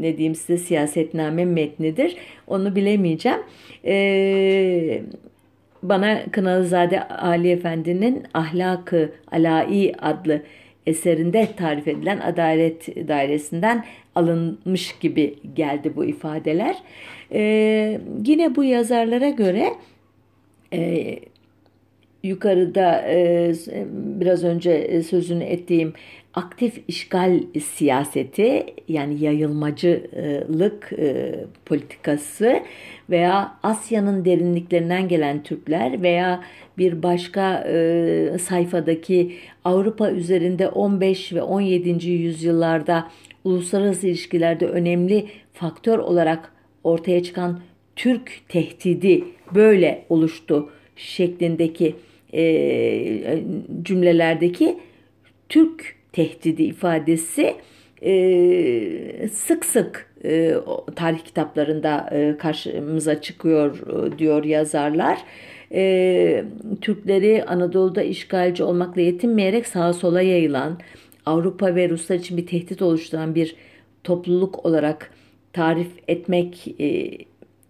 ne 0.00 0.16
diyeyim 0.16 0.34
size 0.34 0.58
siyasetname 0.58 1.44
metnidir. 1.44 2.16
Onu 2.46 2.76
bilemeyeceğim. 2.76 3.38
E, 3.84 5.02
bana 5.82 6.24
Kınalızade 6.30 7.08
Ali 7.08 7.50
Efendi'nin 7.50 8.22
Ahlakı 8.34 9.12
Alai 9.32 9.92
adlı 10.02 10.42
eserinde 10.86 11.48
tarif 11.56 11.88
edilen 11.88 12.20
adalet 12.20 13.08
dairesinden 13.08 13.84
alınmış 14.14 14.98
gibi 15.00 15.34
geldi 15.54 15.92
bu 15.96 16.04
ifadeler. 16.04 16.76
Ee, 17.32 18.00
yine 18.26 18.56
bu 18.56 18.64
yazarlara 18.64 19.28
göre 19.28 19.72
e, 20.72 21.18
yukarıda 22.22 23.02
e, 23.08 23.54
biraz 23.92 24.44
önce 24.44 25.02
sözünü 25.02 25.44
ettiğim 25.44 25.92
aktif 26.34 26.82
işgal 26.88 27.40
siyaseti 27.62 28.66
yani 28.88 29.24
yayılmacılık 29.24 30.92
e, 30.98 31.34
politikası 31.66 32.60
veya 33.10 33.54
Asya'nın 33.62 34.24
derinliklerinden 34.24 35.08
gelen 35.08 35.42
Türkler 35.42 36.02
veya 36.02 36.40
bir 36.78 37.02
başka 37.02 37.64
e, 37.68 38.38
sayfadaki 38.42 39.36
Avrupa 39.64 40.10
üzerinde 40.10 40.68
15 40.68 41.32
ve 41.32 41.42
17. 41.42 42.10
yüzyıllarda 42.10 43.08
uluslararası 43.44 44.06
ilişkilerde 44.06 44.66
önemli 44.66 45.26
faktör 45.52 45.98
olarak 45.98 46.52
ortaya 46.84 47.22
çıkan 47.22 47.60
Türk 47.96 48.40
tehdidi 48.48 49.24
böyle 49.54 50.04
oluştu 50.08 50.70
şeklindeki 50.96 51.94
e, 52.34 53.42
cümlelerdeki 53.82 54.78
Türk 55.48 55.94
tehdidi 56.12 56.62
ifadesi 56.62 57.54
e, 58.02 59.28
sık 59.32 59.64
sık 59.64 60.10
e, 60.24 60.54
tarih 60.96 61.18
kitaplarında 61.18 62.08
e, 62.12 62.36
karşımıza 62.38 63.20
çıkıyor 63.20 63.78
e, 63.78 64.18
diyor 64.18 64.44
yazarlar. 64.44 65.18
E, 65.72 66.44
Türkleri 66.80 67.44
Anadolu'da 67.44 68.02
işgalci 68.02 68.62
olmakla 68.62 69.00
yetinmeyerek 69.00 69.66
sağa 69.66 69.92
sola 69.92 70.22
yayılan, 70.22 70.78
Avrupa 71.26 71.74
ve 71.74 71.88
Ruslar 71.88 72.16
için 72.16 72.36
bir 72.36 72.46
tehdit 72.46 72.82
oluşturan 72.82 73.34
bir 73.34 73.56
topluluk 74.04 74.66
olarak 74.66 75.10
tarif 75.52 75.88
etmek 76.08 76.80
e, 76.80 77.10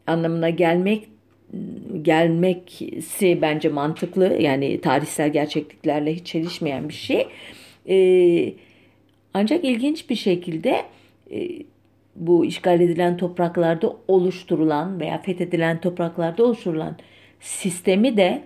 anlamına 0.06 0.50
gelmek 0.50 1.08
gelmeksi 2.02 3.38
bence 3.42 3.68
mantıklı 3.68 4.36
yani 4.40 4.80
tarihsel 4.80 5.32
gerçekliklerle 5.32 6.14
hiç 6.14 6.26
çelişmeyen 6.26 6.88
bir 6.88 6.94
şey. 6.94 7.26
E, 7.88 8.54
ancak 9.34 9.64
ilginç 9.64 10.10
bir 10.10 10.16
şekilde 10.16 10.82
e, 11.32 11.48
bu 12.16 12.44
işgal 12.44 12.80
edilen 12.80 13.16
topraklarda 13.16 13.96
oluşturulan 14.08 15.00
veya 15.00 15.22
fethedilen 15.22 15.80
topraklarda 15.80 16.44
oluşturulan 16.44 16.96
sistemi 17.40 18.16
de 18.16 18.42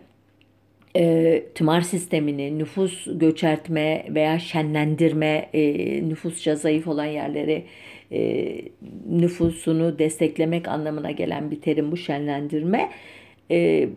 e, 0.97 1.42
tımar 1.55 1.81
sistemini, 1.81 2.59
nüfus 2.59 3.07
göçertme 3.07 4.07
veya 4.09 4.38
şenlendirme, 4.38 5.49
e, 5.55 5.62
nüfusça 6.09 6.57
zayıf 6.57 6.88
olan 6.88 7.05
yerleri 7.05 7.64
e, 8.12 8.51
nüfusunu 9.11 9.99
desteklemek 9.99 10.69
anlamına 10.69 11.11
gelen 11.11 11.51
bir 11.51 11.61
terim 11.61 11.93
bu 11.93 11.97
şenlendirme. 11.97 12.90
E, 13.51 13.88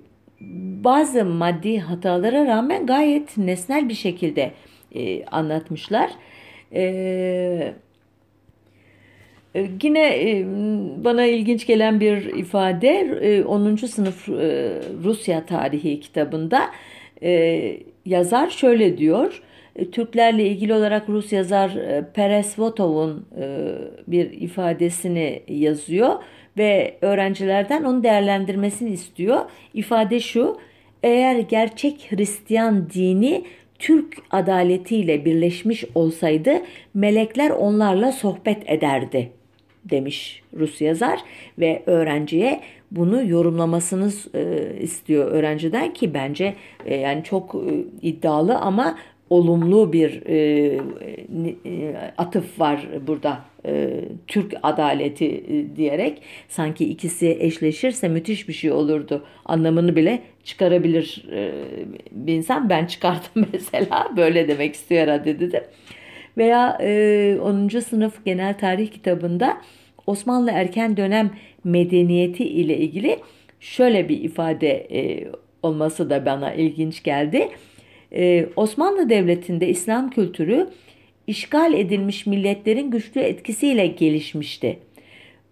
bazı 0.83 1.25
maddi 1.25 1.79
hatalara 1.79 2.45
rağmen 2.45 2.85
gayet 2.85 3.37
nesnel 3.37 3.89
bir 3.89 3.93
şekilde 3.93 4.51
e, 4.95 5.25
anlatmışlar. 5.25 6.11
E, 6.73 7.73
Yine 9.83 10.29
e, 10.29 10.45
bana 11.03 11.25
ilginç 11.25 11.67
gelen 11.67 11.99
bir 11.99 12.25
ifade 12.25 13.43
10. 13.47 13.73
E, 13.73 13.77
sınıf 13.77 14.29
Rusya 15.03 15.45
tarihi 15.45 15.99
kitabında 15.99 16.69
yazar 18.05 18.49
şöyle 18.49 18.97
diyor. 18.97 19.41
Türklerle 19.91 20.47
ilgili 20.47 20.73
olarak 20.73 21.09
Rus 21.09 21.33
yazar 21.33 21.71
Peresvotov'un 22.13 23.25
bir 24.07 24.31
ifadesini 24.31 25.43
yazıyor 25.47 26.15
ve 26.57 26.97
öğrencilerden 27.01 27.83
onu 27.83 28.03
değerlendirmesini 28.03 28.89
istiyor. 28.89 29.41
İfade 29.73 30.19
şu: 30.19 30.57
eğer 31.03 31.39
gerçek 31.39 32.07
Hristiyan 32.11 32.89
dini 32.89 33.43
Türk 33.79 34.17
adaletiyle 34.31 35.25
birleşmiş 35.25 35.85
olsaydı 35.95 36.51
melekler 36.93 37.49
onlarla 37.49 38.11
sohbet 38.11 38.69
ederdi 38.69 39.31
demiş 39.85 40.41
Rus 40.59 40.81
yazar 40.81 41.19
ve 41.59 41.83
öğrenciye 41.85 42.61
bunu 42.91 43.29
yorumlamasını 43.29 44.11
e, 44.35 44.73
istiyor 44.81 45.31
öğrenciden 45.31 45.93
ki 45.93 46.13
bence 46.13 46.53
e, 46.85 46.95
yani 46.95 47.23
çok 47.23 47.55
e, 47.55 47.85
iddialı 48.01 48.57
ama 48.57 48.97
olumlu 49.29 49.93
bir 49.93 50.25
e, 50.25 50.35
e, 51.65 51.95
atıf 52.17 52.59
var 52.59 52.87
burada 53.07 53.39
e, 53.65 54.01
Türk 54.27 54.53
adaleti 54.63 55.25
e, 55.25 55.75
diyerek 55.75 56.21
sanki 56.47 56.85
ikisi 56.89 57.37
eşleşirse 57.39 58.07
müthiş 58.07 58.47
bir 58.47 58.53
şey 58.53 58.71
olurdu 58.71 59.23
anlamını 59.45 59.95
bile 59.95 60.19
çıkarabilir 60.43 61.25
e, 61.31 61.51
bir 62.11 62.33
insan 62.33 62.69
ben 62.69 62.85
çıkardım 62.85 63.47
mesela 63.53 64.11
böyle 64.17 64.47
demek 64.47 64.75
istiyor 64.75 65.01
herhalde 65.01 65.39
dedim 65.39 65.63
veya 66.37 66.77
e, 66.81 67.37
10. 67.41 67.67
sınıf 67.67 68.25
genel 68.25 68.57
tarih 68.57 68.87
kitabında 68.87 69.61
Osmanlı 70.07 70.51
erken 70.51 70.97
dönem 70.97 71.31
medeniyeti 71.63 72.43
ile 72.43 72.77
ilgili 72.77 73.19
şöyle 73.59 74.09
bir 74.09 74.23
ifade 74.23 74.69
e, 74.69 75.27
olması 75.63 76.09
da 76.09 76.25
bana 76.25 76.53
ilginç 76.53 77.03
geldi. 77.03 77.49
Ee, 78.13 78.49
Osmanlı 78.55 79.09
Devleti'nde 79.09 79.67
İslam 79.67 80.09
kültürü 80.09 80.69
işgal 81.27 81.73
edilmiş 81.73 82.25
milletlerin 82.25 82.91
güçlü 82.91 83.21
etkisiyle 83.21 83.87
gelişmişti. 83.87 84.79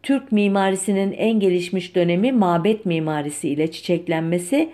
Türk 0.04 0.32
mimarisinin 0.32 1.12
en 1.12 1.40
gelişmiş 1.40 1.96
dönemi 1.96 2.32
mabet 2.32 2.86
mimarisi 2.86 3.50
ile 3.50 3.72
çiçeklenmesi 3.72 4.70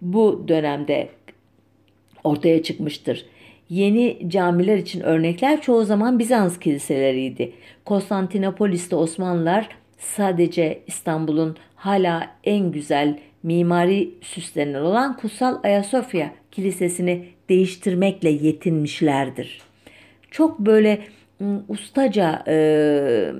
bu 0.00 0.44
dönemde 0.48 1.08
ortaya 2.24 2.62
çıkmıştır. 2.62 3.26
Yeni 3.70 4.18
camiler 4.28 4.76
için 4.76 5.00
örnekler 5.00 5.60
çoğu 5.60 5.84
zaman 5.84 6.18
Bizans 6.18 6.58
kiliseleriydi. 6.58 7.52
Konstantinopolis'te 7.84 8.96
Osmanlılar 8.96 9.68
sadece 9.98 10.82
İstanbul'un 10.86 11.56
hala 11.76 12.30
en 12.44 12.72
güzel 12.72 13.18
mimari 13.44 14.10
süslerinden 14.22 14.80
olan 14.82 15.16
Kutsal 15.16 15.58
Ayasofya 15.62 16.34
Kilisesi'ni 16.50 17.24
değiştirmekle 17.48 18.30
yetinmişlerdir. 18.30 19.60
Çok 20.30 20.58
böyle 20.58 20.98
ıı, 21.40 21.62
ustaca 21.68 22.44
e, 22.48 23.32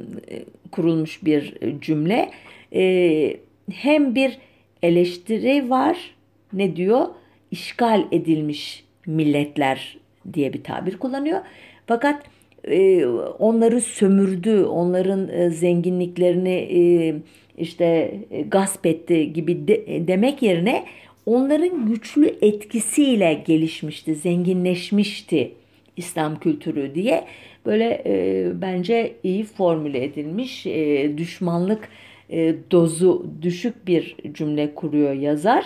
kurulmuş 0.71 1.25
bir 1.25 1.55
cümle. 1.81 2.31
E, 2.75 3.37
hem 3.73 4.15
bir 4.15 4.39
eleştiri 4.83 5.71
var 5.71 6.15
ne 6.53 6.77
diyor? 6.77 7.07
İşgal 7.51 8.05
edilmiş 8.13 8.85
milletler 9.07 9.99
diye 10.33 10.53
bir 10.53 10.63
tabir 10.63 10.97
kullanıyor. 10.97 11.41
Fakat 11.87 12.23
e, 12.65 13.07
onları 13.39 13.81
sömürdü, 13.81 14.65
onların 14.65 15.29
e, 15.29 15.51
zenginliklerini 15.51 16.55
e, 16.55 17.15
işte 17.59 18.15
e, 18.31 18.43
gasp 18.43 18.87
etti 18.87 19.33
gibi 19.33 19.69
de, 19.69 20.09
demek 20.09 20.43
yerine 20.43 20.85
onların 21.27 21.87
güçlü 21.87 22.37
etkisiyle 22.43 23.43
gelişmişti, 23.47 24.15
zenginleşmişti 24.15 25.53
İslam 25.97 26.41
kültürü 26.41 26.95
diye 26.95 27.25
böyle 27.67 28.03
e, 28.07 28.47
bence 28.63 29.13
iyi 29.23 29.45
formüle 29.45 30.05
edilmiş 30.05 30.67
e, 30.67 31.13
düşmanlık 31.19 31.89
e, 32.31 32.55
dozu 32.71 33.27
düşük 33.43 33.87
bir 33.87 34.17
cümle 34.33 34.75
kuruyor 34.75 35.13
yazar. 35.13 35.65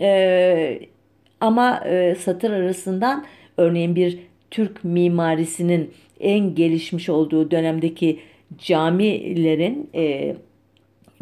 E, 0.00 0.78
ama 1.40 1.80
e, 1.86 2.14
satır 2.14 2.50
arasından 2.50 3.24
örneğin 3.56 3.96
bir 3.96 4.18
Türk 4.50 4.84
mimarisinin 4.84 5.90
en 6.20 6.54
gelişmiş 6.54 7.08
olduğu 7.08 7.50
dönemdeki 7.50 8.18
camilerin 8.58 9.90
e, 9.94 10.36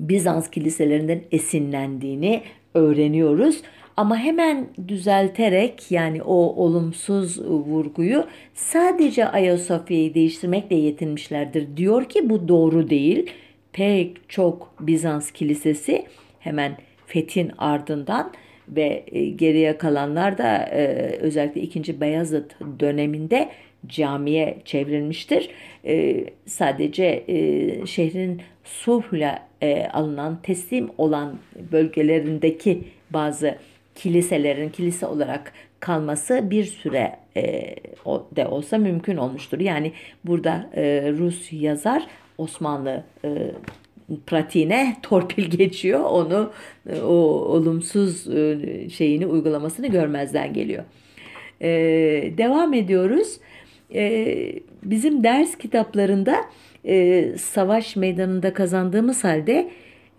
Bizans 0.09 0.51
kiliselerinden 0.51 1.21
esinlendiğini 1.33 2.43
öğreniyoruz. 2.75 3.63
Ama 3.97 4.17
hemen 4.19 4.67
düzelterek 4.89 5.91
yani 5.91 6.23
o 6.23 6.35
olumsuz 6.35 7.45
vurguyu 7.45 8.27
sadece 8.55 9.29
Ayasofya'yı 9.29 10.15
değiştirmekle 10.15 10.77
yetinmişlerdir. 10.77 11.77
Diyor 11.77 12.05
ki 12.05 12.31
bu 12.31 12.49
doğru 12.49 12.91
değil. 12.91 13.31
Pek 13.73 14.29
çok 14.29 14.75
Bizans 14.81 15.31
kilisesi 15.31 16.05
hemen 16.41 16.77
fethin 17.07 17.53
ardından 17.59 18.33
ve 18.69 19.05
e, 19.13 19.25
geriye 19.25 19.79
kalanlar 19.79 20.39
da 20.39 20.57
e, 20.57 20.85
özellikle 21.21 21.61
2. 21.61 22.01
Beyazıt 22.01 22.57
döneminde 22.81 23.49
camiye 23.87 24.59
çevrilmiştir. 24.65 25.51
E, 25.85 26.25
sadece 26.47 27.25
şehrin 27.87 28.43
sulhla 29.61 29.93
alınan 29.93 30.39
teslim 30.43 30.91
olan 30.99 31.39
bölgelerindeki 31.73 32.85
bazı 33.11 33.59
kiliselerin 33.95 34.69
kilise 34.69 35.07
olarak 35.07 35.53
kalması 35.81 36.51
bir 36.51 36.65
süre 36.65 37.17
de 38.37 38.47
olsa 38.47 38.79
mümkün 38.79 39.17
olmuştur. 39.17 39.61
Yani 39.61 39.93
burada 40.25 40.71
Rus 41.19 41.53
yazar 41.53 42.07
Osmanlı 42.39 43.05
pratiğine 44.27 44.97
torpil 45.03 45.45
geçiyor. 45.45 46.01
Onu 46.01 46.53
e, 46.91 47.01
o 47.01 47.15
olumsuz 47.55 48.29
e, 48.29 48.59
şeyini 48.91 49.27
uygulamasını 49.27 49.87
görmezden 49.87 50.53
geliyor. 50.53 50.85
Ee, 51.63 52.33
devam 52.39 52.75
ediyoruz. 52.75 53.41
Ee, 53.95 54.53
bizim 54.83 55.25
ders 55.25 55.59
kitaplarında 55.59 56.37
e, 56.85 57.27
savaş 57.39 57.97
meydanında 57.97 58.55
kazandığımız 58.55 59.25
halde 59.25 59.71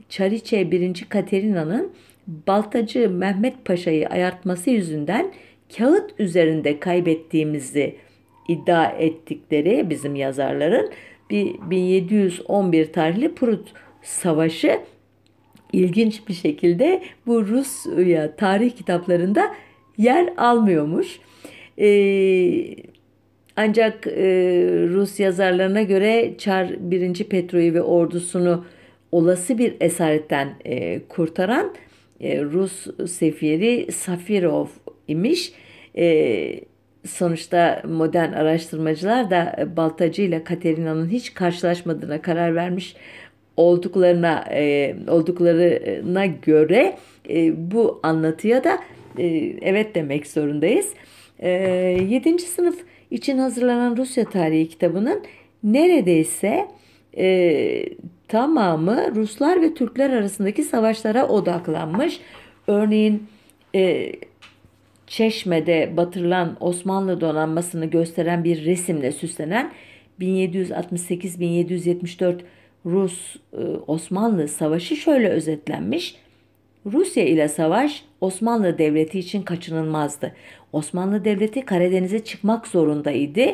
Çariçe 0.10 0.72
1. 0.72 1.06
Katerina'nın 1.10 1.92
Baltacı 2.28 3.10
Mehmet 3.10 3.66
Paşa'yı 3.66 4.10
ayartması 4.10 4.70
yüzünden 4.70 5.32
kağıt 5.78 6.20
üzerinde 6.20 6.80
kaybettiğimizi 6.80 7.96
iddia 8.48 8.86
ettikleri 8.86 9.90
bizim 9.90 10.16
yazarların 10.16 10.92
bir 11.30 11.56
1711 11.70 12.94
tarihli 12.94 13.36
Prut 13.36 13.74
Savaşı 14.04 14.80
ilginç 15.74 16.28
bir 16.28 16.34
şekilde 16.34 17.04
bu 17.28 17.48
Rusya 17.48 18.36
tarih 18.36 18.72
kitaplarında 18.72 19.56
yer 19.98 20.34
almıyormuş. 20.38 21.20
Ee, 21.78 22.76
ancak 23.56 24.08
e, 24.08 24.24
Rus 24.90 25.20
yazarlarına 25.20 25.82
göre 25.82 26.34
Çar 26.38 26.76
1. 26.80 27.24
Petro'yu 27.24 27.74
ve 27.74 27.82
ordusunu 27.82 28.66
olası 29.12 29.58
bir 29.58 29.76
esaretten 29.80 30.54
e, 30.66 31.02
kurtaran 31.10 31.74
e, 32.20 32.42
Rus 32.42 32.88
sefiri 33.12 33.92
Safirov 33.92 34.68
imiş. 35.08 35.54
E, 35.98 36.60
sonuçta 37.06 37.84
modern 37.88 38.34
araştırmacılar 38.34 39.32
da 39.32 39.68
Baltacı 39.78 40.22
ile 40.22 40.44
Katerina'nın 40.44 41.10
hiç 41.10 41.34
karşılaşmadığına 41.34 42.22
karar 42.22 42.56
vermiş 42.56 42.96
olduklarına 43.58 44.46
e, 44.52 44.96
olduklarına 45.08 46.26
göre 46.26 46.98
e, 47.30 47.72
bu 47.72 48.00
anlatıya 48.04 48.64
da 48.64 48.80
e, 49.18 49.26
evet 49.62 49.96
demek 49.96 50.28
zorundayız. 50.28 50.90
E, 51.40 51.50
7. 52.10 52.40
sınıf 52.40 52.91
için 53.12 53.38
hazırlanan 53.38 53.98
Rusya 53.98 54.26
tarihi 54.26 54.70
kitabının 54.70 55.24
neredeyse 55.64 56.68
e, 57.18 57.86
tamamı 58.28 59.16
Ruslar 59.16 59.62
ve 59.62 59.74
Türkler 59.74 60.10
arasındaki 60.10 60.64
savaşlara 60.64 61.28
odaklanmış. 61.28 62.20
Örneğin 62.68 63.28
e, 63.76 64.12
Çeşme'de 65.08 65.94
batırılan 65.98 66.58
Osmanlı 66.60 67.22
donanmasını 67.22 67.86
gösteren 67.86 68.44
bir 68.44 68.66
resimle 68.66 69.12
süslenen 69.12 69.72
1768-1774 70.20 72.40
Rus-Osmanlı 72.86 74.48
savaşı 74.48 74.96
şöyle 74.96 75.30
özetlenmiş. 75.30 76.16
Rusya 76.86 77.24
ile 77.24 77.48
savaş 77.48 78.06
Osmanlı 78.22 78.78
Devleti 78.78 79.20
için 79.20 79.42
kaçınılmazdı. 79.42 80.36
Osmanlı 80.74 81.26
Devleti 81.26 81.66
Karadeniz'e 81.66 82.24
çıkmak 82.24 82.68
zorundaydı. 82.68 83.46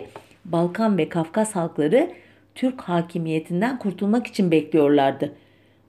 Balkan 0.46 0.98
ve 0.98 1.10
Kafkas 1.10 1.56
halkları 1.56 2.12
Türk 2.56 2.82
hakimiyetinden 2.82 3.80
kurtulmak 3.80 4.28
için 4.28 4.52
bekliyorlardı. 4.52 5.34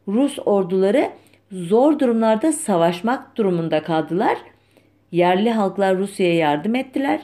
Rus 0.08 0.38
orduları 0.44 1.10
zor 1.52 1.98
durumlarda 1.98 2.52
savaşmak 2.52 3.36
durumunda 3.36 3.82
kaldılar 3.82 4.38
Yerli 5.12 5.50
halklar 5.50 5.98
Rusya'ya 5.98 6.34
yardım 6.34 6.74
ettiler. 6.74 7.20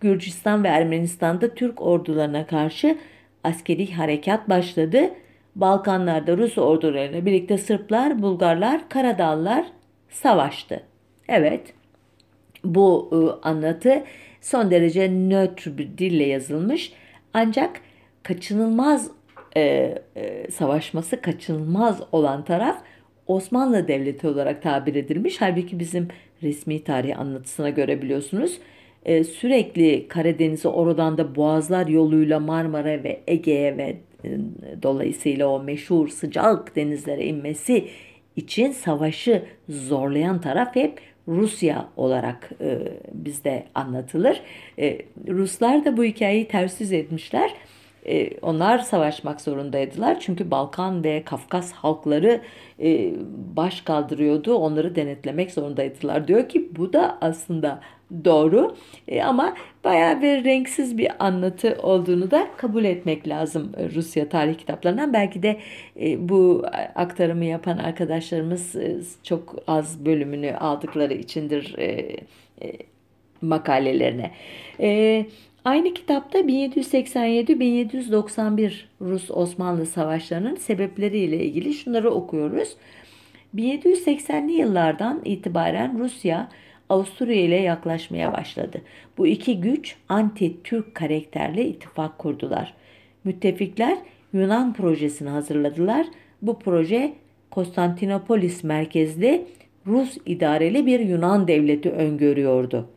Gürcistan 0.00 0.64
ve 0.64 0.68
Ermenistan'da 0.68 1.54
Türk 1.54 1.82
ordularına 1.82 2.46
karşı 2.46 2.98
askeri 3.44 3.92
harekat 3.92 4.48
başladı. 4.48 5.10
Balkanlarda 5.60 6.36
Rus 6.36 6.58
ordularıyla 6.58 7.26
birlikte 7.26 7.58
Sırplar, 7.58 8.22
Bulgarlar, 8.22 8.88
Karadağlılar 8.88 9.66
savaştı. 10.10 10.82
Evet, 11.28 11.74
bu 12.64 13.10
e, 13.12 13.48
anlatı 13.48 14.04
son 14.40 14.70
derece 14.70 15.08
nötr 15.10 15.78
bir 15.78 15.98
dille 15.98 16.24
yazılmış. 16.24 16.92
Ancak 17.34 17.80
kaçınılmaz 18.22 19.10
e, 19.56 19.62
e, 20.16 20.50
savaşması 20.50 21.20
kaçınılmaz 21.20 22.02
olan 22.12 22.44
taraf 22.44 22.82
Osmanlı 23.26 23.88
Devleti 23.88 24.28
olarak 24.28 24.62
tabir 24.62 24.94
edilmiş. 24.94 25.40
Halbuki 25.40 25.78
bizim 25.78 26.08
resmi 26.42 26.84
tarih 26.84 27.18
anlatısına 27.18 27.70
göre 27.70 28.02
biliyorsunuz 28.02 28.58
e, 29.04 29.24
sürekli 29.24 30.08
Karadeniz'e 30.08 30.68
oradan 30.68 31.18
da 31.18 31.36
Boğazlar 31.36 31.86
yoluyla 31.86 32.40
Marmara 32.40 33.04
ve 33.04 33.20
Ege'ye 33.26 33.76
ve 33.76 33.96
e, 34.24 34.28
dolayısıyla 34.82 35.48
o 35.48 35.62
meşhur 35.62 36.08
sıcak 36.08 36.76
denizlere 36.76 37.26
inmesi 37.26 37.88
için 38.36 38.72
savaşı 38.72 39.42
zorlayan 39.68 40.40
taraf 40.40 40.76
hep 40.76 41.00
Rusya 41.28 41.88
olarak 41.96 42.50
e, 42.60 42.78
bizde 43.12 43.64
anlatılır. 43.74 44.40
E, 44.78 44.98
Ruslar 45.28 45.84
da 45.84 45.96
bu 45.96 46.04
hikayeyi 46.04 46.48
ters 46.48 46.80
yüz 46.80 46.92
etmişler. 46.92 47.54
E, 48.06 48.38
onlar 48.38 48.78
savaşmak 48.78 49.40
zorundaydılar. 49.40 50.20
Çünkü 50.20 50.50
Balkan 50.50 51.04
ve 51.04 51.22
Kafkas 51.24 51.72
halkları 51.72 52.40
e, 52.82 53.12
baş 53.56 53.80
kaldırıyordu. 53.80 54.54
Onları 54.54 54.96
denetlemek 54.96 55.50
zorundaydılar. 55.50 56.28
Diyor 56.28 56.48
ki 56.48 56.68
bu 56.76 56.92
da 56.92 57.18
aslında 57.20 57.80
doğru 58.24 58.76
e, 59.08 59.22
ama 59.22 59.54
bayağı 59.84 60.22
bir 60.22 60.44
renksiz 60.44 60.98
bir 60.98 61.10
anlatı 61.18 61.78
olduğunu 61.82 62.30
da 62.30 62.48
kabul 62.56 62.84
etmek 62.84 63.28
lazım 63.28 63.72
e, 63.76 63.90
Rusya 63.94 64.28
tarih 64.28 64.58
kitaplarından. 64.58 65.12
Belki 65.12 65.42
de 65.42 65.56
e, 66.00 66.28
bu 66.28 66.64
aktarımı 66.94 67.44
yapan 67.44 67.78
arkadaşlarımız 67.78 68.76
çok 69.22 69.56
az 69.66 70.04
bölümünü 70.04 70.56
aldıkları 70.56 71.14
içindir 71.14 71.76
makalelerine. 73.42 74.30
Aynı 75.64 75.94
kitapta 75.94 76.38
1787-1791 76.38 78.72
Rus-Osmanlı 79.00 79.86
savaşlarının 79.86 80.56
sebepleriyle 80.56 81.44
ilgili 81.44 81.74
şunları 81.74 82.10
okuyoruz. 82.10 82.76
1780'li 83.54 84.52
yıllardan 84.52 85.20
itibaren 85.24 85.98
Rusya 85.98 86.48
Avusturya 86.88 87.42
ile 87.42 87.56
yaklaşmaya 87.56 88.32
başladı. 88.32 88.82
Bu 89.18 89.26
iki 89.26 89.60
güç 89.60 89.96
anti-Türk 90.08 90.94
karakterli 90.94 91.62
ittifak 91.62 92.18
kurdular. 92.18 92.74
Müttefikler 93.24 93.98
Yunan 94.32 94.72
projesini 94.72 95.28
hazırladılar. 95.28 96.06
Bu 96.42 96.58
proje 96.58 97.12
Konstantinopolis 97.50 98.64
merkezli 98.64 99.46
Rus 99.86 100.18
idareli 100.26 100.86
bir 100.86 101.00
Yunan 101.00 101.48
devleti 101.48 101.90
öngörüyordu. 101.90 102.88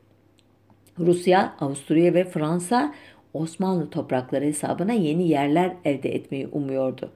Rusya, 1.00 1.54
Avusturya 1.60 2.14
ve 2.14 2.24
Fransa 2.24 2.94
Osmanlı 3.34 3.90
toprakları 3.90 4.46
hesabına 4.46 4.94
yeni 4.94 5.28
yerler 5.28 5.74
elde 5.86 6.16
etmeyi 6.16 6.48
umuyordu. 6.48 7.12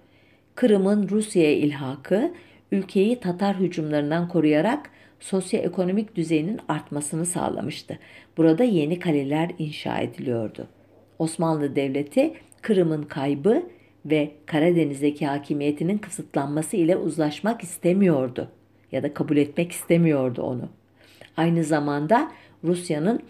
Kırım'ın 0.55 1.09
Rusya'ya 1.09 1.51
ilhakı 1.51 2.33
ülkeyi 2.71 3.19
Tatar 3.19 3.55
hücumlarından 3.59 4.27
koruyarak 4.27 4.89
sosyoekonomik 5.19 6.15
düzeyinin 6.15 6.59
artmasını 6.67 7.25
sağlamıştı. 7.25 7.99
Burada 8.37 8.63
yeni 8.63 8.99
kaleler 8.99 9.51
inşa 9.59 9.99
ediliyordu. 9.99 10.67
Osmanlı 11.19 11.75
Devleti 11.75 12.33
Kırım'ın 12.61 13.03
kaybı 13.03 13.63
ve 14.05 14.31
Karadeniz'deki 14.45 15.27
hakimiyetinin 15.27 15.97
kısıtlanması 15.97 16.77
ile 16.77 16.97
uzlaşmak 16.97 17.63
istemiyordu 17.63 18.51
ya 18.91 19.03
da 19.03 19.13
kabul 19.13 19.37
etmek 19.37 19.71
istemiyordu 19.71 20.41
onu. 20.41 20.69
Aynı 21.37 21.63
zamanda 21.63 22.31
Rusya'nın 22.63 23.21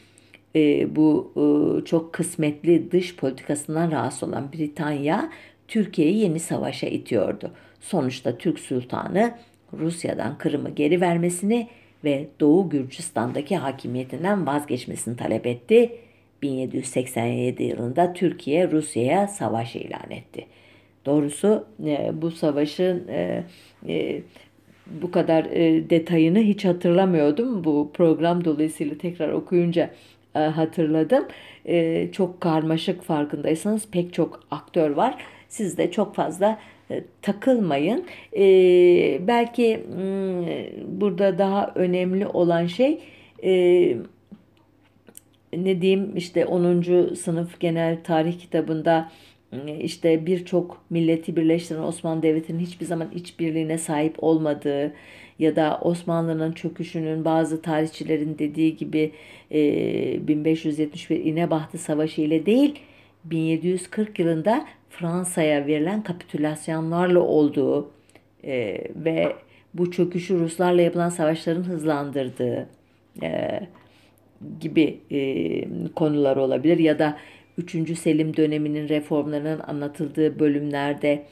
e, 0.56 0.96
bu 0.96 1.34
e, 1.36 1.86
çok 1.86 2.14
kısmetli 2.14 2.92
dış 2.92 3.16
politikasından 3.16 3.92
rahatsız 3.92 4.30
olan 4.30 4.54
Britanya 4.54 5.32
Türkiye'yi 5.68 6.18
yeni 6.18 6.40
savaşa 6.40 6.88
itiyordu. 6.88 7.52
Sonuçta 7.80 8.38
Türk 8.38 8.60
Sultanı 8.60 9.38
Rusya'dan 9.74 10.38
Kırım'ı 10.38 10.70
geri 10.70 11.02
vermesini 11.02 11.68
ve 12.04 12.28
Doğu 12.40 12.70
Gürcistan'daki 12.70 13.58
hakimiyetinden 13.58 14.48
vazgeçmesini 14.48 15.18
talep 15.18 15.48
etti. 15.48 15.92
1787 16.42 17.64
yılında 17.64 18.14
Türkiye 18.14 18.72
Rusya'ya 18.72 19.28
savaş 19.28 19.76
ilan 19.76 20.12
etti. 20.12 20.46
Doğrusu 21.06 21.66
e, 21.86 22.12
bu 22.22 22.32
savaşın 22.32 23.08
e, 23.08 23.44
e, 23.88 24.22
bu 24.88 25.12
kadar 25.12 25.52
detayını 25.90 26.40
hiç 26.40 26.66
hatırlamıyordum. 26.66 27.64
Bu 27.64 27.92
program 27.94 28.46
dolayısıyla 28.46 28.98
tekrar 28.98 29.30
okuyunca 29.30 29.90
hatırladım. 30.34 31.26
Çok 32.12 32.42
karmaşık 32.42 33.04
farkındaysanız 33.04 33.88
pek 33.92 34.14
çok 34.14 34.40
aktör 34.52 34.90
var. 34.90 35.26
Siz 35.50 35.78
de 35.78 35.92
çok 35.92 36.16
fazla 36.16 36.60
e, 36.92 37.04
takılmayın. 37.22 38.06
belki 39.28 39.84
hmm, 39.86 40.46
burada 41.02 41.38
daha 41.38 41.72
önemli 41.76 42.28
olan 42.28 42.66
şey 42.66 43.02
ne 45.54 45.82
diyeyim 45.82 46.18
işte 46.18 46.46
10. 46.46 47.14
sınıf 47.14 47.60
genel 47.60 48.04
tarih 48.04 48.40
kitabında 48.40 49.12
işte 49.80 50.26
birçok 50.26 50.82
milleti 50.90 51.36
birleştiren 51.36 51.82
Osmanlı 51.82 52.24
Devleti'nin 52.24 52.60
hiçbir 52.60 52.86
zaman 52.86 53.12
işbirliğine 53.16 53.78
sahip 53.78 54.24
olmadığı 54.24 54.94
ya 55.40 55.56
da 55.56 55.80
Osmanlı'nın 55.82 56.52
çöküşünün 56.52 57.26
bazı 57.26 57.62
tarihçilerin 57.62 58.38
dediği 58.40 58.78
gibi 58.78 59.12
e, 59.52 60.28
1571 60.28 61.26
İnebahtı 61.26 61.78
Savaşı 61.78 62.22
ile 62.22 62.46
değil 62.46 62.80
1740 63.24 64.20
yılında 64.20 64.66
Fransa'ya 65.00 65.68
verilen 65.68 66.04
kapitülasyonlarla 66.04 67.20
olduğu 67.20 67.92
e, 68.44 68.82
ve 68.96 69.36
bu 69.74 69.92
çöküşü 69.92 70.40
Ruslarla 70.40 70.82
yapılan 70.82 71.10
savaşların 71.10 71.64
hızlandırdığı 71.64 72.70
e, 73.24 73.60
gibi 74.60 75.00
e, 75.12 75.90
konular 75.96 76.38
olabilir 76.38 76.80
ya 76.80 77.00
da 77.00 77.18
3. 77.58 78.00
Selim 78.00 78.38
döneminin 78.38 78.90
reformlarının 78.90 79.60
anlatıldığı 79.60 80.40
bölümlerde 80.40 81.26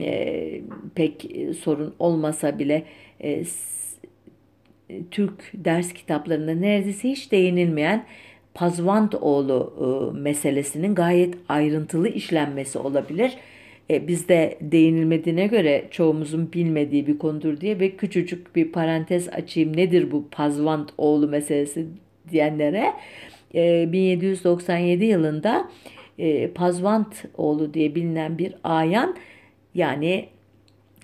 e, 0.00 0.60
pek 0.94 1.30
sorun 1.60 1.94
olmasa 1.98 2.58
bile 2.58 2.84
e, 3.20 3.44
Türk 5.10 5.50
ders 5.54 5.92
kitaplarında 5.92 6.54
neredeyse 6.54 7.08
hiç 7.08 7.32
değinilmeyen 7.32 8.06
Pazvantoğlu 8.58 9.72
e, 9.80 10.18
meselesinin 10.18 10.94
gayet 10.94 11.34
ayrıntılı 11.48 12.08
işlenmesi 12.08 12.78
olabilir. 12.78 13.32
E, 13.90 14.08
bizde 14.08 14.58
değinilmediğine 14.60 15.46
göre 15.46 15.88
çoğumuzun 15.90 16.52
bilmediği 16.52 17.06
bir 17.06 17.18
konudur 17.18 17.60
diye 17.60 17.80
ve 17.80 17.90
küçücük 17.90 18.56
bir 18.56 18.72
parantez 18.72 19.28
açayım 19.28 19.76
nedir 19.76 20.10
bu 20.10 20.28
Pazvantoğlu 20.30 21.28
meselesi 21.28 21.86
diyenlere. 22.30 22.92
E, 23.54 23.92
1797 23.92 25.04
yılında 25.04 25.70
e, 26.18 26.48
Pazvantoğlu 26.50 27.74
diye 27.74 27.94
bilinen 27.94 28.38
bir 28.38 28.54
ayan 28.64 29.16
yani 29.74 30.28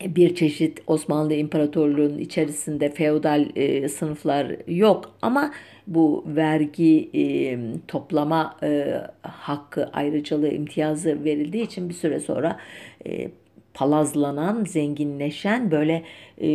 bir 0.01 0.35
çeşit 0.35 0.83
Osmanlı 0.87 1.35
İmparatorluğu'nun 1.35 2.19
içerisinde 2.19 2.91
feodal 2.91 3.47
e, 3.57 3.89
sınıflar 3.89 4.57
yok. 4.67 5.15
Ama 5.23 5.53
bu 5.87 6.25
vergi 6.27 7.11
e, 7.15 7.59
toplama 7.89 8.57
e, 8.63 9.01
hakkı 9.23 9.91
ayrıcalığı 9.93 10.49
imtiyazı 10.49 11.25
verildiği 11.25 11.65
için 11.65 11.89
bir 11.89 11.95
süre 11.95 12.21
sonra 12.21 12.59
e, 13.07 13.31
palazlanan, 13.75 14.65
zenginleşen 14.65 15.71
böyle 15.71 16.03
e, 16.39 16.49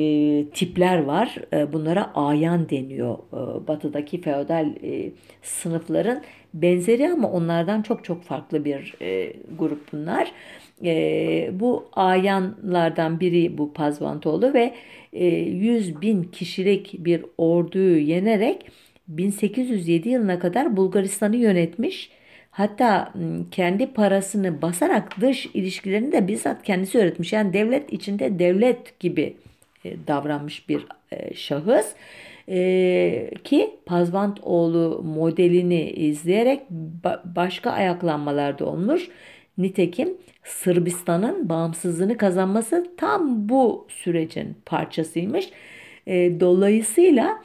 tipler 0.50 1.04
var. 1.04 1.36
E, 1.54 1.74
bunlara 1.74 2.12
ayan 2.16 2.70
deniyor. 2.70 3.18
E, 3.34 3.68
batıdaki 3.68 4.22
feodal 4.22 4.76
e, 4.84 5.12
sınıfların 5.42 6.22
benzeri 6.54 7.10
ama 7.10 7.32
onlardan 7.32 7.82
çok 7.82 8.04
çok 8.04 8.24
farklı 8.24 8.66
bir 8.66 8.96
e, 9.02 9.34
grup 9.60 9.92
bunlar. 9.94 10.32
E, 10.86 11.50
bu 11.54 11.86
ayanlardan 11.94 13.20
biri 13.20 13.58
bu 13.58 13.74
Pazvantoğlu 13.74 14.54
ve 14.54 14.74
e, 15.14 15.26
100 15.26 16.02
bin 16.02 16.24
kişilik 16.24 16.96
bir 17.00 17.26
orduyu 17.38 17.98
yenerek 18.08 18.72
1807 19.08 20.10
yılına 20.10 20.40
kadar 20.40 20.78
Bulgaristan'ı 20.78 21.36
yönetmiş. 21.36 22.19
Hatta 22.52 23.14
kendi 23.52 23.94
parasını 23.94 24.62
basarak 24.62 25.22
dış 25.22 25.46
ilişkilerini 25.46 26.12
de 26.12 26.28
bizzat 26.28 26.64
kendisi 26.64 26.98
öğretmiş. 26.98 27.34
Yani 27.34 27.54
devlet 27.54 27.94
içinde 27.94 28.40
devlet 28.40 29.00
gibi 29.00 29.36
davranmış 30.08 30.70
bir 30.70 30.86
şahıs. 31.36 31.94
Ki 33.44 33.70
Pazvantoğlu 33.86 35.04
modelini 35.04 35.90
izleyerek 35.90 36.62
ba- 37.04 37.36
başka 37.36 37.72
ayaklanmalarda 37.72 38.66
olmuş. 38.66 39.10
Nitekim 39.58 40.18
Sırbistan'ın 40.44 41.50
bağımsızlığını 41.50 42.18
kazanması 42.18 42.88
tam 42.98 43.50
bu 43.50 43.88
sürecin 43.90 44.58
parçasıymış. 44.66 45.50
Dolayısıyla 46.40 47.44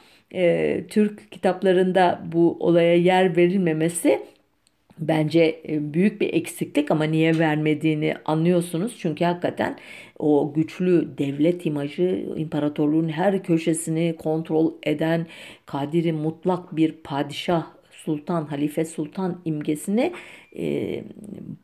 Türk 0.89 1.31
kitaplarında 1.31 2.21
bu 2.31 2.57
olaya 2.59 2.95
yer 2.95 3.37
verilmemesi 3.37 4.21
bence 4.99 5.61
e, 5.69 5.93
büyük 5.93 6.21
bir 6.21 6.33
eksiklik 6.33 6.91
ama 6.91 7.03
niye 7.03 7.39
vermediğini 7.39 8.13
anlıyorsunuz. 8.25 8.95
Çünkü 8.99 9.25
hakikaten 9.25 9.77
o 10.19 10.53
güçlü 10.53 11.17
devlet 11.17 11.65
imajı 11.65 12.25
imparatorluğun 12.35 13.09
her 13.09 13.43
köşesini 13.43 14.15
kontrol 14.19 14.73
eden 14.83 15.27
kadiri 15.65 16.13
mutlak 16.13 16.75
bir 16.75 16.91
padişah 16.91 17.75
sultan, 17.91 18.45
halife 18.45 18.85
sultan 18.85 19.41
imgesini 19.45 20.13
e, 20.57 21.03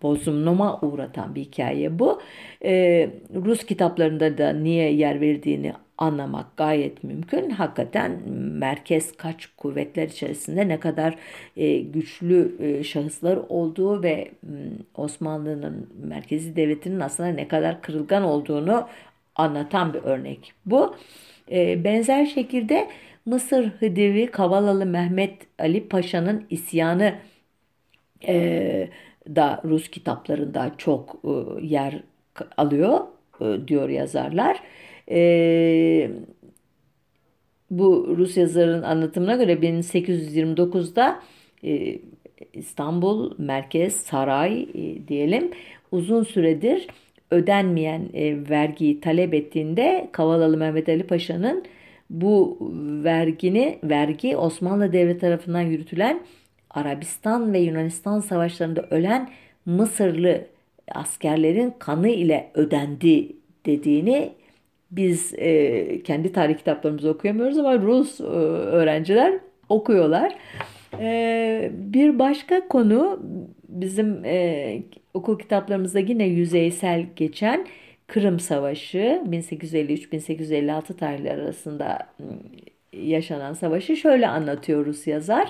bozumlama 0.02 0.80
uğratan 0.82 1.36
bir 1.36 1.42
hikaye 1.42 2.00
bu. 2.00 2.22
E, 2.66 3.10
Rus 3.36 3.66
kitaplarında 3.66 4.38
da 4.38 4.54
niye 4.54 4.94
yer 4.94 5.22
verdiğini 5.22 5.74
anlamak 6.02 6.58
gayet 6.58 7.04
mümkün. 7.04 7.50
Hakikaten 7.50 8.30
merkez 8.34 9.18
kaç 9.18 9.46
kuvvetler 9.58 10.08
içerisinde 10.08 10.68
ne 10.68 10.80
kadar 10.80 11.16
e, 11.58 11.80
güçlü 11.80 12.56
e, 12.60 12.84
şahıslar 12.84 13.40
olduğu 13.50 14.04
ve 14.04 14.32
Osmanlı'nın 14.96 15.90
merkezi 16.04 16.56
devletinin 16.56 17.00
aslında 17.00 17.30
ne 17.30 17.48
kadar 17.48 17.82
kırılgan 17.82 18.24
olduğunu 18.24 18.88
anlatan 19.36 19.94
bir 19.94 20.00
örnek. 20.00 20.54
Bu 20.66 20.96
e, 21.52 21.84
benzer 21.84 22.26
şekilde 22.26 22.88
Mısır 23.26 23.66
Hıdivi 23.80 24.28
Kavalalı 24.28 24.86
Mehmet 24.86 25.48
Ali 25.60 25.88
Paşa'nın 25.88 26.46
isyanı 26.50 27.16
e, 28.28 28.90
da 29.36 29.62
Rus 29.66 29.88
kitaplarında 29.88 30.72
çok 30.78 31.16
e, 31.24 31.66
yer 31.66 32.04
alıyor 32.58 33.00
e, 33.42 33.68
diyor 33.68 33.90
yazarlar. 33.90 34.58
Bu 37.72 38.16
Rus 38.18 38.38
yazarın 38.38 38.82
anlatımına 38.82 39.36
göre 39.36 39.54
1829'da 39.54 41.22
e, 41.64 42.00
İstanbul 42.54 43.34
merkez 43.38 43.96
saray 43.96 44.62
e, 44.62 45.08
diyelim 45.08 45.52
uzun 45.92 46.24
süredir 46.24 46.88
ödenmeyen 47.32 48.10
e, 48.14 48.50
vergiyi 48.50 49.02
talep 49.02 49.34
ettiğinde 49.34 50.10
Kavalalı 50.12 50.58
Mehmet 50.58 50.90
Ali 50.90 51.04
Paşa'nın 51.04 51.64
bu 52.10 52.58
vergini 53.04 53.80
vergi 53.84 54.38
Osmanlı 54.38 54.94
Devleti 54.94 55.20
tarafından 55.20 55.62
yürütülen 55.62 56.22
Arabistan 56.70 57.54
ve 57.54 57.60
Yunanistan 57.60 58.20
savaşlarında 58.20 58.88
ölen 58.90 59.30
Mısırlı 59.66 60.48
askerlerin 60.92 61.74
kanı 61.80 62.10
ile 62.10 62.52
ödendi 62.54 63.28
dediğini 63.66 64.32
biz 64.92 65.34
e, 65.38 66.04
kendi 66.04 66.32
tarih 66.32 66.58
kitaplarımızı 66.58 67.10
okuyamıyoruz 67.10 67.58
ama 67.58 67.78
Rus 67.78 68.22
e, 68.22 68.24
öğrenciler 68.24 69.40
okuyorlar. 69.70 70.36
E, 71.00 71.72
bir 71.74 72.20
başka 72.20 72.68
konu 72.68 73.20
bizim 73.70 74.26
e, 74.26 74.78
okul 75.14 75.40
kitaplarımızda 75.40 76.00
yine 76.00 76.26
yüzeysel 76.26 77.06
geçen 77.16 77.66
Kırım 78.08 78.40
Savaşı 78.40 79.22
1853-1856 79.30 80.96
tarihleri 80.98 81.42
arasında 81.42 81.98
yaşanan 82.94 83.54
savaşı 83.54 83.98
şöyle 83.98 84.28
anlatıyoruz 84.28 85.08
yazar. 85.08 85.48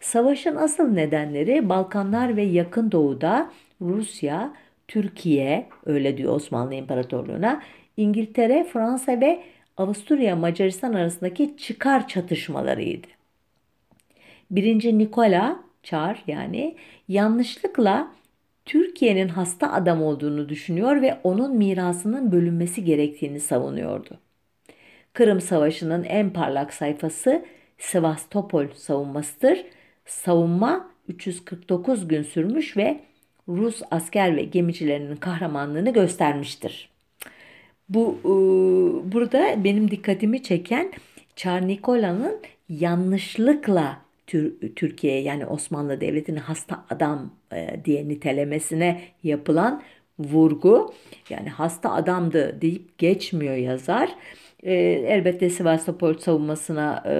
Savaşın 0.00 0.56
asıl 0.56 0.88
nedenleri 0.88 1.68
Balkanlar 1.68 2.36
ve 2.36 2.42
Yakın 2.42 2.92
Doğu'da 2.92 3.50
Rusya, 3.80 4.52
Türkiye, 4.88 5.66
öyle 5.86 6.16
diyor 6.16 6.34
Osmanlı 6.34 6.74
İmparatorluğu'na, 6.74 7.62
İngiltere, 7.96 8.64
Fransa 8.64 9.20
ve 9.20 9.42
Avusturya 9.76 10.36
Macaristan 10.36 10.92
arasındaki 10.92 11.56
çıkar 11.56 12.08
çatışmalarıydı. 12.08 13.06
Birinci 14.50 14.98
Nikola 14.98 15.60
Çar 15.82 16.22
yani 16.26 16.76
yanlışlıkla 17.08 18.12
Türkiye'nin 18.64 19.28
hasta 19.28 19.72
adam 19.72 20.02
olduğunu 20.02 20.48
düşünüyor 20.48 21.02
ve 21.02 21.18
onun 21.24 21.56
mirasının 21.56 22.32
bölünmesi 22.32 22.84
gerektiğini 22.84 23.40
savunuyordu. 23.40 24.18
Kırım 25.12 25.40
Savaşı'nın 25.40 26.04
en 26.04 26.30
parlak 26.30 26.74
sayfası 26.74 27.44
Sevastopol 27.78 28.66
savunmasıdır. 28.74 29.64
Savunma 30.06 30.90
349 31.08 32.08
gün 32.08 32.22
sürmüş 32.22 32.76
ve 32.76 33.00
Rus 33.48 33.82
asker 33.90 34.36
ve 34.36 34.42
gemicilerinin 34.42 35.16
kahramanlığını 35.16 35.92
göstermiştir. 35.92 36.95
Bu 37.88 38.18
e, 38.24 38.32
burada 39.12 39.64
benim 39.64 39.90
dikkatimi 39.90 40.42
çeken 40.42 40.92
Çar 41.36 41.68
Nikola'nın 41.68 42.40
yanlışlıkla 42.68 44.06
Türkiye 44.76 45.20
yani 45.20 45.46
Osmanlı 45.46 46.00
Devleti'ni 46.00 46.38
hasta 46.38 46.84
adam 46.90 47.30
e, 47.52 47.80
diye 47.84 48.08
nitelemesine 48.08 49.00
yapılan 49.22 49.82
vurgu 50.18 50.94
yani 51.30 51.48
hasta 51.48 51.92
adamdı 51.92 52.60
deyip 52.60 52.98
geçmiyor 52.98 53.54
yazar. 53.54 54.14
E, 54.62 54.74
elbette 55.08 55.50
Sivastopol 55.50 56.14
savunmasına 56.14 57.04
e, 57.06 57.12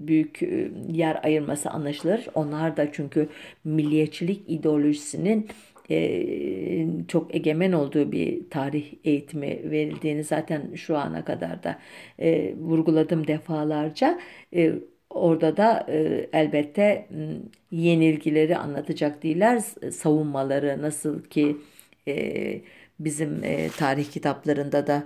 büyük 0.00 0.42
e, 0.42 0.70
yer 0.92 1.20
ayırması 1.24 1.70
anlaşılır. 1.70 2.26
Onlar 2.34 2.76
da 2.76 2.92
çünkü 2.92 3.28
milliyetçilik 3.64 4.42
ideolojisinin 4.48 5.48
e, 5.90 6.86
çok 7.08 7.34
egemen 7.34 7.72
olduğu 7.72 8.12
bir 8.12 8.50
tarih 8.50 8.94
eğitimi 9.04 9.70
verildiğini 9.70 10.24
zaten 10.24 10.74
şu 10.74 10.96
ana 10.96 11.24
kadar 11.24 11.62
da 11.62 11.78
e, 12.18 12.54
vurguladım 12.56 13.26
defalarca. 13.26 14.20
E, 14.54 14.72
Orada 15.10 15.56
da 15.56 15.86
e, 15.88 16.28
elbette 16.32 17.08
yenilgileri 17.70 18.56
anlatacak 18.56 19.22
değiller. 19.22 19.62
Savunmaları 19.92 20.82
nasıl 20.82 21.22
ki 21.24 21.56
e, 22.08 22.60
bizim 23.00 23.44
e, 23.44 23.68
tarih 23.68 24.10
kitaplarında 24.10 24.86
da 24.86 25.04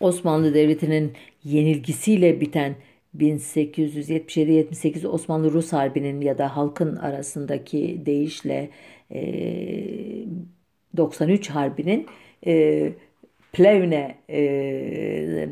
Osmanlı 0.00 0.54
Devleti'nin 0.54 1.12
yenilgisiyle 1.44 2.40
biten 2.40 2.74
1877-78 3.18 5.06
Osmanlı-Rus 5.06 5.72
Harbi'nin 5.72 6.20
ya 6.20 6.38
da 6.38 6.56
halkın 6.56 6.96
arasındaki 6.96 8.02
değişle 8.06 8.70
e, 9.14 9.22
93 10.96 11.50
Harbi'nin 11.50 12.06
e, 12.46 12.92
Plevne 13.52 14.14
e, 14.30 15.48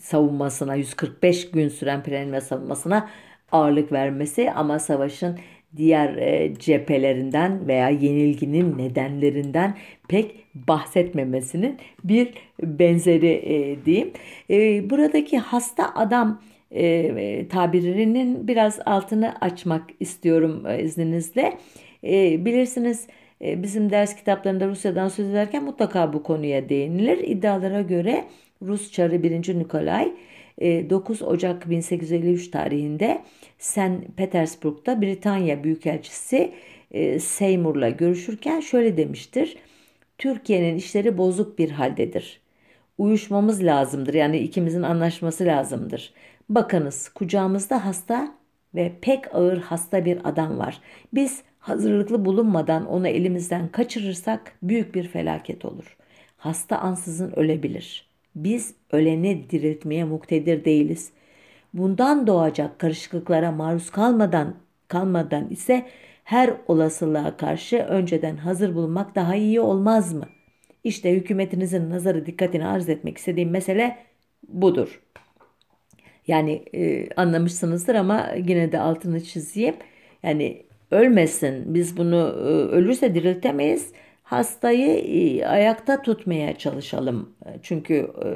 savunmasına 0.00 0.74
145 0.74 1.50
gün 1.50 1.68
süren 1.68 2.02
Plevne 2.02 2.40
savunmasına 2.40 3.10
ağırlık 3.52 3.92
vermesi 3.92 4.50
ama 4.50 4.78
savaşın 4.78 5.38
diğer 5.76 6.16
e, 6.16 6.54
cephelerinden 6.58 7.68
veya 7.68 7.88
yenilginin 7.88 8.78
nedenlerinden 8.78 9.76
pek 10.08 10.44
bahsetmemesinin 10.54 11.78
bir 12.04 12.34
benzeri 12.62 13.26
e, 13.26 13.84
diyeyim. 13.84 14.12
E, 14.50 14.90
buradaki 14.90 15.38
hasta 15.38 15.94
adam 15.94 16.40
e, 16.74 17.48
tabirinin 17.48 18.48
biraz 18.48 18.80
altını 18.86 19.34
açmak 19.40 19.90
istiyorum 20.00 20.66
e, 20.66 20.82
izninizle. 20.82 21.58
E, 22.04 22.44
bilirsiniz 22.44 23.06
e, 23.44 23.62
bizim 23.62 23.90
ders 23.90 24.16
kitaplarında 24.16 24.68
Rusya'dan 24.68 25.08
söz 25.08 25.28
ederken 25.28 25.64
mutlaka 25.64 26.12
bu 26.12 26.22
konuya 26.22 26.68
değinilir. 26.68 27.18
İddialara 27.18 27.82
göre 27.82 28.24
Rus 28.62 28.92
Çarı 28.92 29.22
1. 29.22 29.58
Nikolay 29.58 30.12
9 30.60 31.22
e, 31.22 31.24
Ocak 31.24 31.70
1853 31.70 32.50
tarihinde 32.50 33.22
St. 33.58 34.16
Petersburg'da 34.16 35.02
Britanya 35.02 35.64
Büyükelçisi 35.64 36.52
e, 36.90 37.18
Seymour'la 37.18 37.88
görüşürken 37.88 38.60
şöyle 38.60 38.96
demiştir. 38.96 39.56
Türkiye'nin 40.18 40.76
işleri 40.76 41.18
bozuk 41.18 41.58
bir 41.58 41.70
haldedir. 41.70 42.40
Uyuşmamız 42.98 43.64
lazımdır 43.64 44.14
yani 44.14 44.38
ikimizin 44.38 44.82
anlaşması 44.82 45.44
lazımdır. 45.44 46.12
Bakınız 46.48 47.08
kucağımızda 47.08 47.84
hasta 47.84 48.34
ve 48.74 48.92
pek 49.00 49.34
ağır 49.34 49.58
hasta 49.58 50.04
bir 50.04 50.18
adam 50.24 50.58
var. 50.58 50.80
Biz 51.14 51.42
hazırlıklı 51.58 52.24
bulunmadan 52.24 52.86
onu 52.86 53.08
elimizden 53.08 53.68
kaçırırsak 53.68 54.52
büyük 54.62 54.94
bir 54.94 55.08
felaket 55.08 55.64
olur. 55.64 55.96
Hasta 56.36 56.78
ansızın 56.78 57.32
ölebilir. 57.36 58.08
Biz 58.34 58.74
öleni 58.92 59.50
diriltmeye 59.50 60.04
muktedir 60.04 60.64
değiliz. 60.64 61.10
Bundan 61.74 62.26
doğacak 62.26 62.78
karışıklıklara 62.78 63.52
maruz 63.52 63.90
kalmadan 63.90 64.54
kalmadan 64.88 65.50
ise 65.50 65.86
her 66.24 66.54
olasılığa 66.68 67.36
karşı 67.36 67.76
önceden 67.76 68.36
hazır 68.36 68.74
bulunmak 68.74 69.14
daha 69.14 69.34
iyi 69.34 69.60
olmaz 69.60 70.14
mı? 70.14 70.28
İşte 70.84 71.12
hükümetinizin 71.12 71.90
nazarı 71.90 72.26
dikkatini 72.26 72.66
arz 72.66 72.88
etmek 72.88 73.18
istediğim 73.18 73.50
mesele 73.50 73.98
budur. 74.48 75.03
Yani 76.26 76.64
e, 76.74 77.08
anlamışsınızdır 77.16 77.94
ama 77.94 78.30
yine 78.46 78.72
de 78.72 78.80
altını 78.80 79.24
çizeyim. 79.24 79.74
Yani 80.22 80.62
ölmesin. 80.90 81.74
Biz 81.74 81.96
bunu 81.96 82.16
e, 82.16 82.48
ölürse 82.76 83.14
diriltemeyiz. 83.14 83.92
Hastayı 84.22 84.88
e, 84.98 85.46
ayakta 85.46 86.02
tutmaya 86.02 86.58
çalışalım. 86.58 87.30
Çünkü 87.62 87.94
e, 87.94 88.28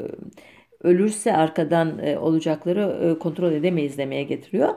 ölürse 0.88 1.32
arkadan 1.36 2.16
olacakları 2.16 3.18
kontrol 3.18 3.52
edemeyiz 3.52 3.98
demeye 3.98 4.22
getiriyor. 4.22 4.74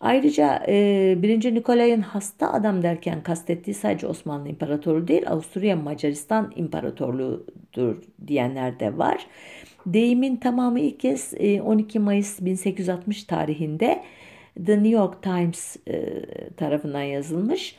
Ayrıca 0.00 0.62
e, 0.68 1.14
1. 1.22 1.54
Nikolay'ın 1.54 2.00
hasta 2.00 2.52
adam 2.52 2.82
derken 2.82 3.22
kastettiği 3.22 3.74
sadece 3.74 4.06
Osmanlı 4.06 4.48
İmparatoru 4.48 5.08
değil 5.08 5.30
Avusturya 5.30 5.76
Macaristan 5.76 6.52
İmparatorluğu'dur 6.56 7.96
diyenler 8.26 8.80
de 8.80 8.98
var. 8.98 9.26
Deyimin 9.86 10.36
tamamı 10.36 10.80
ilk 10.80 11.00
kez 11.00 11.34
12 11.64 11.98
Mayıs 11.98 12.40
1860 12.40 13.24
tarihinde 13.24 14.02
The 14.66 14.72
New 14.72 14.88
York 14.88 15.22
Times 15.22 15.76
tarafından 16.56 17.02
yazılmış 17.02 17.76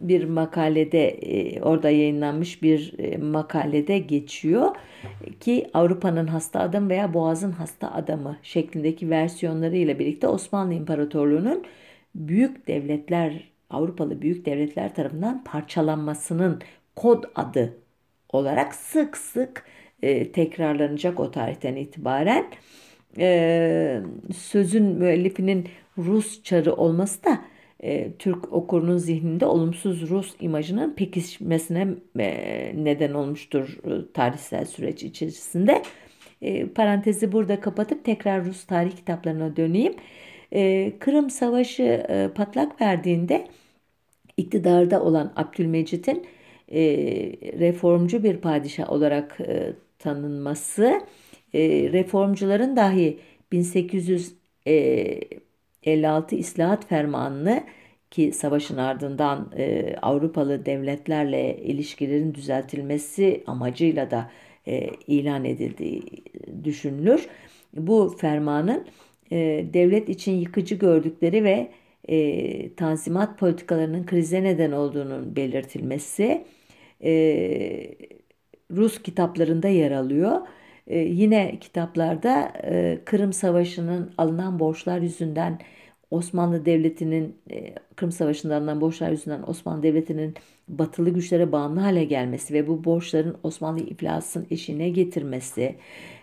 bir 0.00 0.24
makalede 0.24 1.18
orada 1.62 1.90
yayınlanmış 1.90 2.62
bir 2.62 2.94
makalede 3.18 3.98
geçiyor 3.98 4.76
ki 5.40 5.70
Avrupa'nın 5.74 6.26
hasta 6.26 6.60
adam 6.60 6.88
veya 6.88 7.14
Boğaz'ın 7.14 7.52
hasta 7.52 7.92
adamı 7.92 8.36
şeklindeki 8.42 9.10
versiyonları 9.10 9.76
ile 9.76 9.98
birlikte 9.98 10.28
Osmanlı 10.28 10.74
İmparatorluğu'nun 10.74 11.64
büyük 12.14 12.68
devletler 12.68 13.54
Avrupalı 13.70 14.22
büyük 14.22 14.46
devletler 14.46 14.94
tarafından 14.94 15.44
parçalanmasının 15.44 16.62
kod 16.96 17.24
adı 17.34 17.76
olarak 18.28 18.74
sık 18.74 19.16
sık 19.16 19.64
e, 20.04 20.32
tekrarlanacak 20.32 21.20
o 21.20 21.30
tarihten 21.30 21.76
itibaren. 21.76 22.46
E, 23.18 24.00
sözün 24.36 24.84
müellifinin 24.84 25.68
Rus 25.98 26.42
çarı 26.42 26.72
olması 26.72 27.24
da 27.24 27.40
e, 27.82 28.12
Türk 28.18 28.52
okurunun 28.52 28.98
zihninde 28.98 29.46
olumsuz 29.46 30.10
Rus 30.10 30.34
imajının 30.40 30.94
pekişmesine 30.94 31.88
e, 32.18 32.72
neden 32.76 33.12
olmuştur 33.12 33.78
e, 33.84 34.12
tarihsel 34.12 34.64
süreç 34.64 35.02
içerisinde. 35.02 35.82
E, 36.42 36.66
parantezi 36.66 37.32
burada 37.32 37.60
kapatıp 37.60 38.04
tekrar 38.04 38.44
Rus 38.44 38.64
tarih 38.64 38.96
kitaplarına 38.96 39.56
döneyim. 39.56 39.94
E, 40.52 40.92
Kırım 40.98 41.30
Savaşı 41.30 41.82
e, 41.82 42.28
patlak 42.34 42.80
verdiğinde 42.80 43.48
iktidarda 44.36 45.02
olan 45.02 45.32
Abdülmecit'in 45.36 46.26
e, 46.68 46.80
reformcu 47.58 48.22
bir 48.22 48.36
padişah 48.36 48.92
olarak 48.92 49.40
e, 49.40 49.72
tanınması, 50.04 51.00
e, 51.54 51.60
reformcuların 51.92 52.76
dahi 52.76 53.18
1856 53.52 56.36
İslahat 56.36 56.88
Fermanı'nı 56.88 57.64
ki 58.10 58.32
savaşın 58.32 58.76
ardından 58.76 59.52
e, 59.56 59.96
Avrupalı 60.02 60.66
devletlerle 60.66 61.56
ilişkilerin 61.56 62.34
düzeltilmesi 62.34 63.44
amacıyla 63.46 64.10
da 64.10 64.30
e, 64.66 64.90
ilan 65.06 65.44
edildiği 65.44 66.02
düşünülür. 66.64 67.26
Bu 67.76 68.16
fermanın 68.18 68.86
e, 69.32 69.66
devlet 69.74 70.08
için 70.08 70.32
yıkıcı 70.32 70.74
gördükleri 70.74 71.44
ve 71.44 71.70
e, 72.08 72.74
tanzimat 72.74 73.38
politikalarının 73.38 74.06
krize 74.06 74.42
neden 74.42 74.72
olduğunun 74.72 75.36
belirtilmesi 75.36 76.44
e, 77.04 77.12
Rus 78.70 79.02
kitaplarında 79.02 79.68
yer 79.68 79.90
alıyor. 79.90 80.40
E, 80.86 80.98
yine 80.98 81.58
kitaplarda 81.60 82.52
e, 82.64 82.98
Kırım 83.04 83.32
Savaşı'nın 83.32 84.12
alınan 84.18 84.58
borçlar 84.58 84.98
yüzünden 84.98 85.60
Osmanlı 86.10 86.66
Devleti'nin 86.66 87.36
e, 87.50 87.74
Kırım 87.96 88.12
Savaşı'nda 88.12 88.56
alınan 88.56 88.80
borçlar 88.80 89.10
yüzünden 89.10 89.42
Osmanlı 89.46 89.82
Devleti'nin 89.82 90.34
batılı 90.68 91.10
güçlere 91.10 91.52
bağımlı 91.52 91.80
hale 91.80 92.04
gelmesi 92.04 92.54
ve 92.54 92.68
bu 92.68 92.84
borçların 92.84 93.36
Osmanlı 93.42 93.80
iflasının 93.80 94.46
eşine 94.50 94.88
getirmesi, 94.88 95.74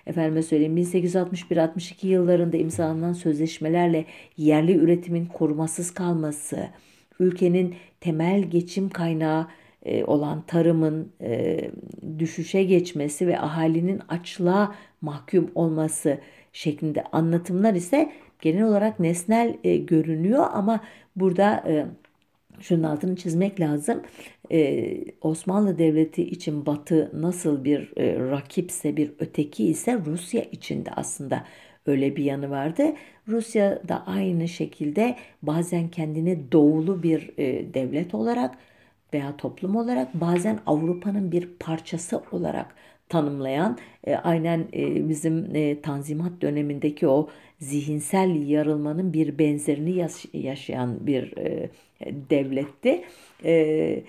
efendime 0.08 0.44
söyleyeyim 0.44 0.78
1861-62 0.78 2.08
yıllarında 2.08 2.58
imzalanan 2.58 3.14
sözleşmelerle 3.14 4.06
yerli 4.38 4.76
üretimin 4.76 5.26
korumasız 5.26 5.94
kalması, 5.94 6.68
ülkenin 7.20 7.76
temel 8.00 8.44
geçim 8.44 8.90
kaynağı 8.90 9.48
olan 10.06 10.42
tarımın 10.42 11.12
e, 11.22 11.60
düşüşe 12.20 12.64
geçmesi 12.64 13.28
ve 13.28 13.40
ahalinin 13.40 14.02
açlığa 14.10 14.76
mahkum 15.02 15.52
olması 15.56 16.20
şeklinde 16.54 17.04
anlatımlar 17.12 17.74
ise 17.74 18.12
genel 18.42 18.64
olarak 18.64 19.00
nesnel 19.00 19.58
e, 19.64 19.78
görünüyor 19.78 20.46
ama 20.54 20.80
burada 21.16 21.64
şunun 22.60 22.84
altını 22.84 23.16
çizmek 23.16 23.60
lazım. 23.60 24.02
Osmanlı 25.22 25.78
Devleti 25.78 26.24
için 26.24 26.66
Batı 26.66 27.12
nasıl 27.14 27.64
bir 27.64 27.94
e, 27.98 28.20
rakipse 28.20 28.98
bir 28.98 29.12
öteki 29.20 29.66
ise 29.66 30.00
Rusya 30.06 30.42
için 30.42 30.86
de 30.86 30.92
aslında 30.92 31.44
öyle 31.86 32.16
bir 32.16 32.24
yanı 32.24 32.50
vardı. 32.50 32.84
Rusya 33.28 33.82
da 33.88 34.08
aynı 34.08 34.48
şekilde 34.48 35.16
bazen 35.42 35.90
kendini 35.90 36.52
doğulu 36.52 37.04
bir 37.04 37.32
e, 37.38 37.74
devlet 37.74 38.16
olarak 38.16 38.58
veya 39.14 39.38
toplum 39.38 39.76
olarak 39.76 40.14
bazen 40.14 40.60
Avrupa'nın 40.66 41.32
bir 41.32 41.50
parçası 41.60 42.24
olarak 42.32 42.76
tanımlayan 43.10 43.78
e, 44.08 44.16
aynen 44.16 44.68
e, 44.74 45.10
bizim 45.10 45.56
e, 45.56 45.82
Tanzimat 45.82 46.42
dönemindeki 46.42 47.08
o 47.08 47.30
zihinsel 47.60 48.48
yarılmanın 48.50 49.14
bir 49.14 49.40
benzerini 49.40 49.92
yaş- 49.92 50.26
yaşayan 50.34 51.08
bir 51.08 51.38
e, 51.38 51.70
devletti. 52.30 53.04
E, 53.46 54.04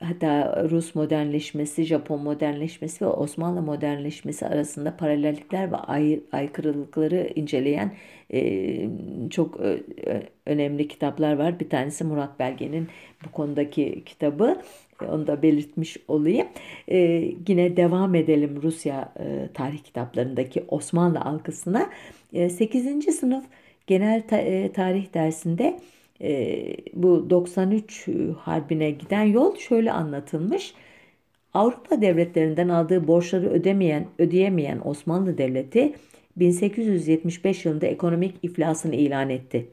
hatta 0.00 0.64
Rus 0.70 0.94
modernleşmesi, 0.94 1.84
Japon 1.84 2.22
modernleşmesi 2.22 3.04
ve 3.04 3.08
Osmanlı 3.08 3.62
modernleşmesi 3.62 4.46
arasında 4.46 4.96
paralellikler 4.96 5.72
ve 5.72 5.76
ay, 5.76 6.20
aykırılıkları 6.32 7.30
inceleyen 7.34 7.92
e, 8.32 8.88
çok 9.30 9.60
e, 9.60 9.82
önemli 10.46 10.88
kitaplar 10.88 11.36
var. 11.36 11.60
Bir 11.60 11.68
tanesi 11.68 12.04
Murat 12.04 12.38
Belge'nin 12.38 12.88
bu 13.26 13.32
konudaki 13.32 14.02
kitabı. 14.06 14.62
E, 15.02 15.04
onu 15.04 15.26
da 15.26 15.42
belirtmiş 15.42 15.96
olayım. 16.08 16.48
E, 16.88 16.98
yine 17.48 17.76
devam 17.76 18.14
edelim 18.14 18.62
Rusya 18.62 19.12
e, 19.18 19.48
tarih 19.54 19.78
kitaplarındaki 19.78 20.64
Osmanlı 20.68 21.20
algısına. 21.20 21.90
E, 22.32 22.48
8. 22.50 23.12
sınıf 23.12 23.44
genel 23.86 24.22
ta, 24.28 24.36
e, 24.38 24.72
tarih 24.72 25.14
dersinde 25.14 25.64
e, 25.64 25.80
bu 26.94 27.30
93 27.30 28.08
harbine 28.38 28.90
giden 28.90 29.22
yol 29.22 29.56
şöyle 29.56 29.92
anlatılmış. 29.92 30.74
Avrupa 31.54 32.00
devletlerinden 32.00 32.68
aldığı 32.68 33.06
borçları 33.06 33.50
ödemeyen, 33.50 34.06
ödeyemeyen 34.18 34.80
Osmanlı 34.84 35.38
Devleti 35.38 35.92
1875 36.36 37.64
yılında 37.64 37.86
ekonomik 37.86 38.34
iflasını 38.42 38.94
ilan 38.94 39.30
etti. 39.30 39.68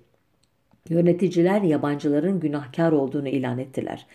Yöneticiler 0.90 1.62
yabancıların 1.62 2.40
günahkar 2.40 2.92
olduğunu 2.92 3.28
ilan 3.28 3.58
ettiler. 3.58 4.06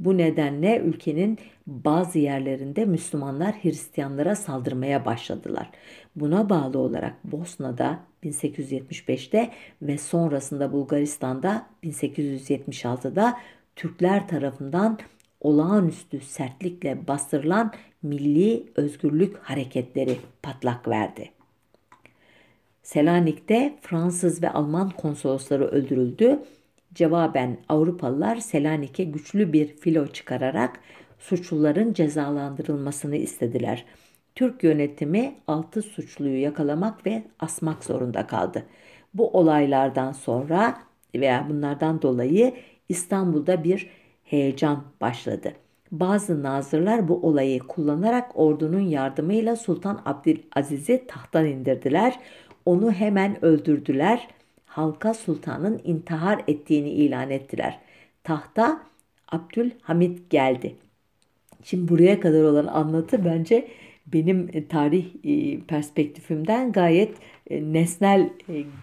Bu 0.00 0.18
nedenle 0.18 0.78
ülkenin 0.78 1.38
bazı 1.66 2.18
yerlerinde 2.18 2.84
Müslümanlar 2.84 3.54
Hristiyanlara 3.62 4.36
saldırmaya 4.36 5.04
başladılar. 5.04 5.70
Buna 6.16 6.50
bağlı 6.50 6.78
olarak 6.78 7.24
Bosna'da 7.24 8.00
1875'te 8.24 9.50
ve 9.82 9.98
sonrasında 9.98 10.72
Bulgaristan'da 10.72 11.66
1876'da 11.84 13.38
Türkler 13.76 14.28
tarafından 14.28 14.98
olağanüstü 15.40 16.20
sertlikle 16.20 17.08
bastırılan 17.08 17.72
milli 18.02 18.66
özgürlük 18.76 19.38
hareketleri 19.38 20.16
patlak 20.42 20.88
verdi. 20.88 21.30
Selanik'te 22.82 23.74
Fransız 23.80 24.42
ve 24.42 24.50
Alman 24.50 24.90
konsolosları 24.90 25.64
öldürüldü. 25.66 26.38
Cevaben 26.94 27.58
Avrupalılar 27.68 28.36
Selanik'e 28.36 29.04
güçlü 29.04 29.52
bir 29.52 29.76
filo 29.76 30.06
çıkararak 30.06 30.80
suçluların 31.18 31.92
cezalandırılmasını 31.92 33.16
istediler. 33.16 33.84
Türk 34.34 34.64
yönetimi 34.64 35.34
altı 35.46 35.82
suçluyu 35.82 36.42
yakalamak 36.42 37.06
ve 37.06 37.22
asmak 37.38 37.84
zorunda 37.84 38.26
kaldı. 38.26 38.66
Bu 39.14 39.30
olaylardan 39.30 40.12
sonra 40.12 40.78
veya 41.14 41.46
bunlardan 41.50 42.02
dolayı 42.02 42.54
İstanbul'da 42.88 43.64
bir 43.64 43.90
heyecan 44.24 44.84
başladı. 45.00 45.52
Bazı 45.92 46.42
nazırlar 46.42 47.08
bu 47.08 47.26
olayı 47.26 47.58
kullanarak 47.58 48.30
ordunun 48.34 48.80
yardımıyla 48.80 49.56
Sultan 49.56 50.02
Abdülaziz'i 50.04 51.06
tahttan 51.06 51.46
indirdiler. 51.46 52.18
Onu 52.64 52.92
hemen 52.92 53.44
öldürdüler. 53.44 54.28
Halka 54.66 55.14
sultanın 55.14 55.80
intihar 55.84 56.44
ettiğini 56.48 56.90
ilan 56.90 57.30
ettiler. 57.30 57.78
Tahta 58.24 58.82
Abdülhamit 59.28 60.30
geldi. 60.30 60.76
Şimdi 61.62 61.88
buraya 61.88 62.20
kadar 62.20 62.42
olan 62.42 62.66
anlatı 62.66 63.24
bence 63.24 63.68
benim 64.06 64.48
e, 64.52 64.68
tarih 64.68 65.06
e, 65.24 65.60
perspektifimden 65.60 66.72
gayet 66.72 67.14
e, 67.50 67.72
nesnel 67.72 68.30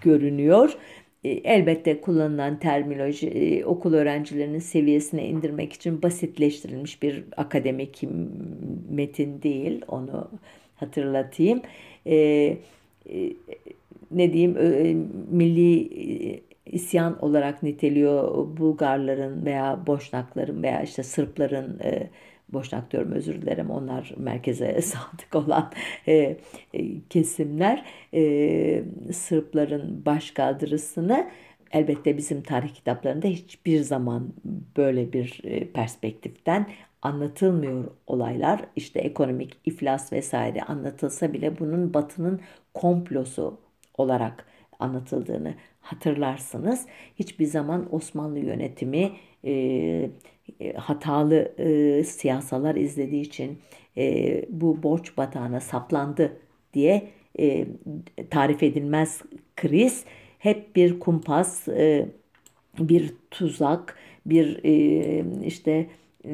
görünüyor. 0.01 0.77
Elbette 1.23 2.01
kullanılan 2.01 2.59
terminoloji 2.59 3.63
okul 3.65 3.93
öğrencilerinin 3.93 4.59
seviyesine 4.59 5.27
indirmek 5.27 5.73
için 5.73 6.01
basitleştirilmiş 6.01 7.03
bir 7.03 7.23
akademik 7.37 8.03
metin 8.89 9.41
değil. 9.41 9.81
Onu 9.87 10.31
hatırlatayım. 10.75 11.61
Ne 14.11 14.33
diyeyim 14.33 14.57
milli 15.31 15.89
isyan 16.65 17.25
olarak 17.25 17.63
niteliyor 17.63 18.47
Bulgarların 18.57 19.45
veya 19.45 19.87
Boşnakların 19.87 20.63
veya 20.63 20.81
işte 20.81 21.03
Sırpların 21.03 21.79
Boşnak 22.53 22.91
diyorum 22.91 23.11
özür 23.11 23.41
dilerim 23.41 23.69
onlar 23.69 24.13
merkeze 24.17 24.81
sadık 24.81 25.35
olan 25.35 25.71
e, 26.07 26.37
e, 26.73 27.01
kesimler 27.09 27.85
e, 28.13 28.83
Sırpların 29.13 30.05
başkaldırısını 30.05 31.29
elbette 31.71 32.17
bizim 32.17 32.41
tarih 32.43 32.69
kitaplarında 32.73 33.27
hiçbir 33.27 33.79
zaman 33.79 34.33
böyle 34.77 35.13
bir 35.13 35.41
e, 35.43 35.71
perspektiften 35.71 36.67
anlatılmıyor 37.01 37.91
olaylar. 38.07 38.65
İşte 38.75 38.99
ekonomik 38.99 39.57
iflas 39.65 40.13
vesaire 40.13 40.61
anlatılsa 40.61 41.33
bile 41.33 41.59
bunun 41.59 41.93
batının 41.93 42.41
komplosu 42.73 43.59
olarak 43.97 44.45
anlatıldığını 44.79 45.53
hatırlarsınız. 45.81 46.85
Hiçbir 47.15 47.45
zaman 47.45 47.95
Osmanlı 47.95 48.39
yönetimi 48.39 49.11
e, 49.43 49.51
e, 50.59 50.73
hatalı 50.73 51.53
e, 51.57 52.03
siyasalar 52.03 52.75
izlediği 52.75 53.21
için 53.21 53.59
e, 53.97 54.45
bu 54.49 54.83
borç 54.83 55.17
batağına 55.17 55.59
saplandı 55.59 56.37
diye 56.73 57.09
e, 57.39 57.67
tarif 58.29 58.63
edilmez 58.63 59.21
kriz 59.55 60.05
hep 60.39 60.75
bir 60.75 60.99
kumpas, 60.99 61.67
e, 61.67 62.09
bir 62.79 63.13
tuzak, 63.31 63.97
bir 64.25 64.59
e, 64.63 65.45
işte 65.45 65.89
e, 66.25 66.29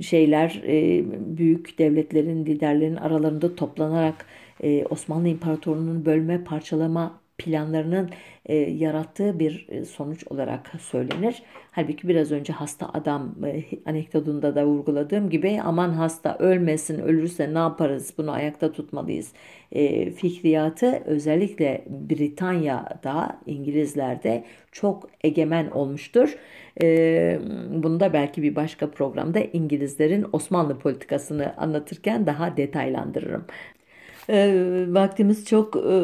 şeyler 0.00 0.62
e, 0.66 1.04
büyük 1.36 1.78
devletlerin 1.78 2.46
liderlerin 2.46 2.96
aralarında 2.96 3.54
toplanarak 3.56 4.26
e, 4.62 4.84
Osmanlı 4.90 5.28
İmparatorluğu'nun 5.28 6.04
bölme 6.04 6.44
parçalama 6.44 7.20
planlarının 7.38 8.10
e, 8.46 8.56
yarattığı 8.56 9.38
bir 9.38 9.84
sonuç 9.84 10.24
olarak 10.26 10.72
söylenir. 10.80 11.42
Halbuki 11.72 12.08
biraz 12.08 12.32
önce 12.32 12.52
hasta 12.52 12.90
adam 12.94 13.34
anekdotunda 13.86 14.54
da 14.54 14.66
vurguladığım 14.66 15.30
gibi 15.30 15.60
aman 15.64 15.90
hasta 15.90 16.36
ölmesin 16.38 16.98
ölürse 16.98 17.54
ne 17.54 17.58
yaparız 17.58 18.14
bunu 18.18 18.30
ayakta 18.30 18.72
tutmalıyız 18.72 19.32
fikriyatı 20.16 21.02
özellikle 21.04 21.84
Britanya'da 21.88 23.40
İngilizlerde 23.46 24.44
çok 24.72 25.10
egemen 25.24 25.70
olmuştur. 25.70 26.36
E, 26.82 27.40
bunu 27.70 28.00
da 28.00 28.12
belki 28.12 28.42
bir 28.42 28.56
başka 28.56 28.90
programda 28.90 29.40
İngilizlerin 29.40 30.26
Osmanlı 30.32 30.78
politikasını 30.78 31.54
anlatırken 31.56 32.26
daha 32.26 32.56
detaylandırırım. 32.56 33.44
E, 34.30 34.54
vaktimiz 34.88 35.46
çok 35.46 35.76
e, 35.76 35.98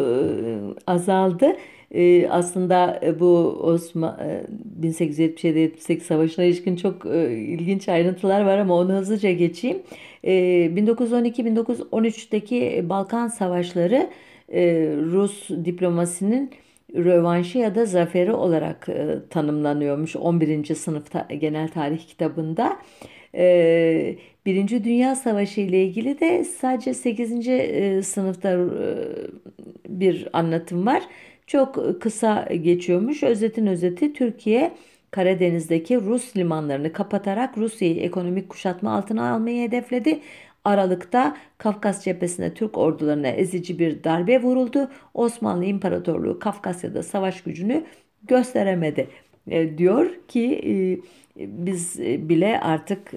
azaldı. 0.87 1.57
E, 1.95 2.29
aslında 2.29 3.01
bu 3.20 3.27
Osman 3.62 4.18
e, 4.20 4.47
1877-78 4.87 6.01
savaşına 6.01 6.45
ilişkin 6.45 6.77
çok 6.77 7.07
e, 7.07 7.39
ilginç 7.39 7.89
ayrıntılar 7.89 8.45
var 8.45 8.59
ama 8.59 8.74
onu 8.74 8.93
hızlıca 8.93 9.33
geçeyim. 9.33 9.79
E, 10.24 10.33
1912-1913'teki 10.77 12.85
Balkan 12.89 13.29
Savaşları 13.29 14.11
e, 14.53 14.62
Rus 15.12 15.51
diplomasinin 15.51 16.51
rövanşı 17.05 17.59
ya 17.59 17.74
da 17.74 17.86
zaferi 17.86 18.32
olarak 18.32 18.88
e, 18.88 19.16
tanımlanıyormuş 19.30 20.16
11. 20.16 20.74
sınıfta 20.74 21.26
genel 21.40 21.68
tarih 21.68 22.07
kitabında. 22.07 22.76
E, 23.34 24.16
Birinci 24.47 24.84
Dünya 24.84 25.16
Savaşı 25.16 25.61
ile 25.61 25.84
ilgili 25.84 26.20
de 26.20 26.44
sadece 26.44 26.94
8. 26.94 27.49
E, 27.49 28.03
sınıfta 28.03 28.51
e, 28.51 28.59
bir 29.88 30.28
anlatım 30.32 30.86
var. 30.86 31.03
Çok 31.47 32.01
kısa 32.01 32.49
geçiyormuş. 32.62 33.22
Özetin 33.22 33.66
özeti 33.66 34.12
Türkiye 34.12 34.72
Karadeniz'deki 35.11 35.97
Rus 36.01 36.36
limanlarını 36.36 36.92
kapatarak 36.92 37.59
Rusya'yı 37.59 37.97
ekonomik 37.97 38.49
kuşatma 38.49 38.97
altına 38.97 39.32
almayı 39.32 39.68
hedefledi. 39.68 40.20
Aralıkta 40.66 41.36
Kafkas 41.58 42.04
cephesine 42.04 42.54
Türk 42.54 42.78
ordularına 42.78 43.28
ezici 43.28 43.78
bir 43.78 44.04
darbe 44.04 44.42
vuruldu. 44.42 44.90
Osmanlı 45.14 45.64
İmparatorluğu 45.64 46.38
Kafkasya'da 46.38 47.02
savaş 47.02 47.42
gücünü 47.42 47.84
gösteremedi 48.22 49.08
e, 49.50 49.78
diyor 49.78 50.10
ki 50.28 51.02
biz 51.36 51.98
bile 52.00 52.60
artık 52.60 53.12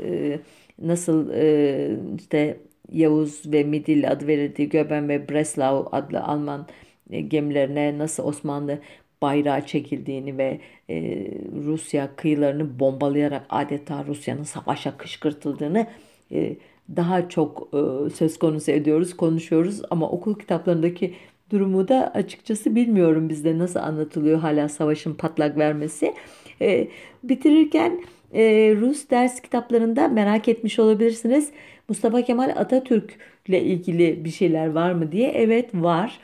nasıl 0.81 1.29
e, 1.33 1.97
işte 2.17 2.57
Yavuz 2.91 3.51
ve 3.51 3.63
Midil 3.63 4.11
adı 4.11 4.27
verildiği 4.27 4.69
Göben 4.69 5.09
ve 5.09 5.29
Breslau 5.29 5.89
adlı 5.91 6.23
Alman 6.23 6.67
e, 7.11 7.21
gemilerine 7.21 7.97
nasıl 7.97 8.23
Osmanlı 8.23 8.79
bayrağı 9.21 9.65
çekildiğini 9.65 10.37
ve 10.37 10.59
e, 10.89 11.27
Rusya 11.65 12.15
kıyılarını 12.15 12.79
bombalayarak 12.79 13.45
adeta 13.49 14.05
Rusya'nın 14.05 14.43
savaşa 14.43 14.97
kışkırtıldığını 14.97 15.87
e, 16.31 16.55
daha 16.95 17.29
çok 17.29 17.69
e, 17.73 18.09
söz 18.09 18.39
konusu 18.39 18.71
ediyoruz, 18.71 19.17
konuşuyoruz 19.17 19.81
ama 19.89 20.09
okul 20.09 20.35
kitaplarındaki 20.35 21.13
durumu 21.51 21.87
da 21.87 22.11
açıkçası 22.13 22.75
bilmiyorum 22.75 23.29
bizde 23.29 23.57
nasıl 23.57 23.79
anlatılıyor 23.79 24.39
hala 24.39 24.69
savaşın 24.69 25.13
patlak 25.13 25.57
vermesi. 25.57 26.13
E, 26.61 26.87
bitirirken 27.23 28.03
e, 28.33 28.43
Rus 28.75 29.09
ders 29.09 29.41
kitaplarında 29.41 30.07
merak 30.07 30.47
etmiş 30.47 30.79
olabilirsiniz. 30.79 31.51
Mustafa 31.89 32.21
Kemal 32.21 32.49
Atatürk 32.57 33.13
ile 33.47 33.63
ilgili 33.63 34.25
bir 34.25 34.29
şeyler 34.29 34.67
var 34.67 34.91
mı 34.91 35.11
diye. 35.11 35.31
Evet 35.31 35.69
var. 35.73 36.19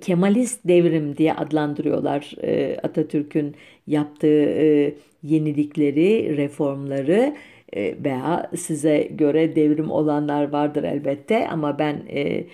Kemalist 0.00 0.60
devrim 0.64 1.16
diye 1.16 1.34
adlandırıyorlar 1.34 2.34
Atatürk'ün 2.82 3.54
yaptığı 3.86 4.94
yenilikleri, 5.22 6.36
reformları 6.36 7.34
veya 7.74 8.50
size 8.56 9.08
göre 9.10 9.56
devrim 9.56 9.90
olanlar 9.90 10.48
vardır 10.52 10.84
elbette 10.84 11.48
ama 11.48 11.78
ben 11.78 12.02
e, 12.10 12.44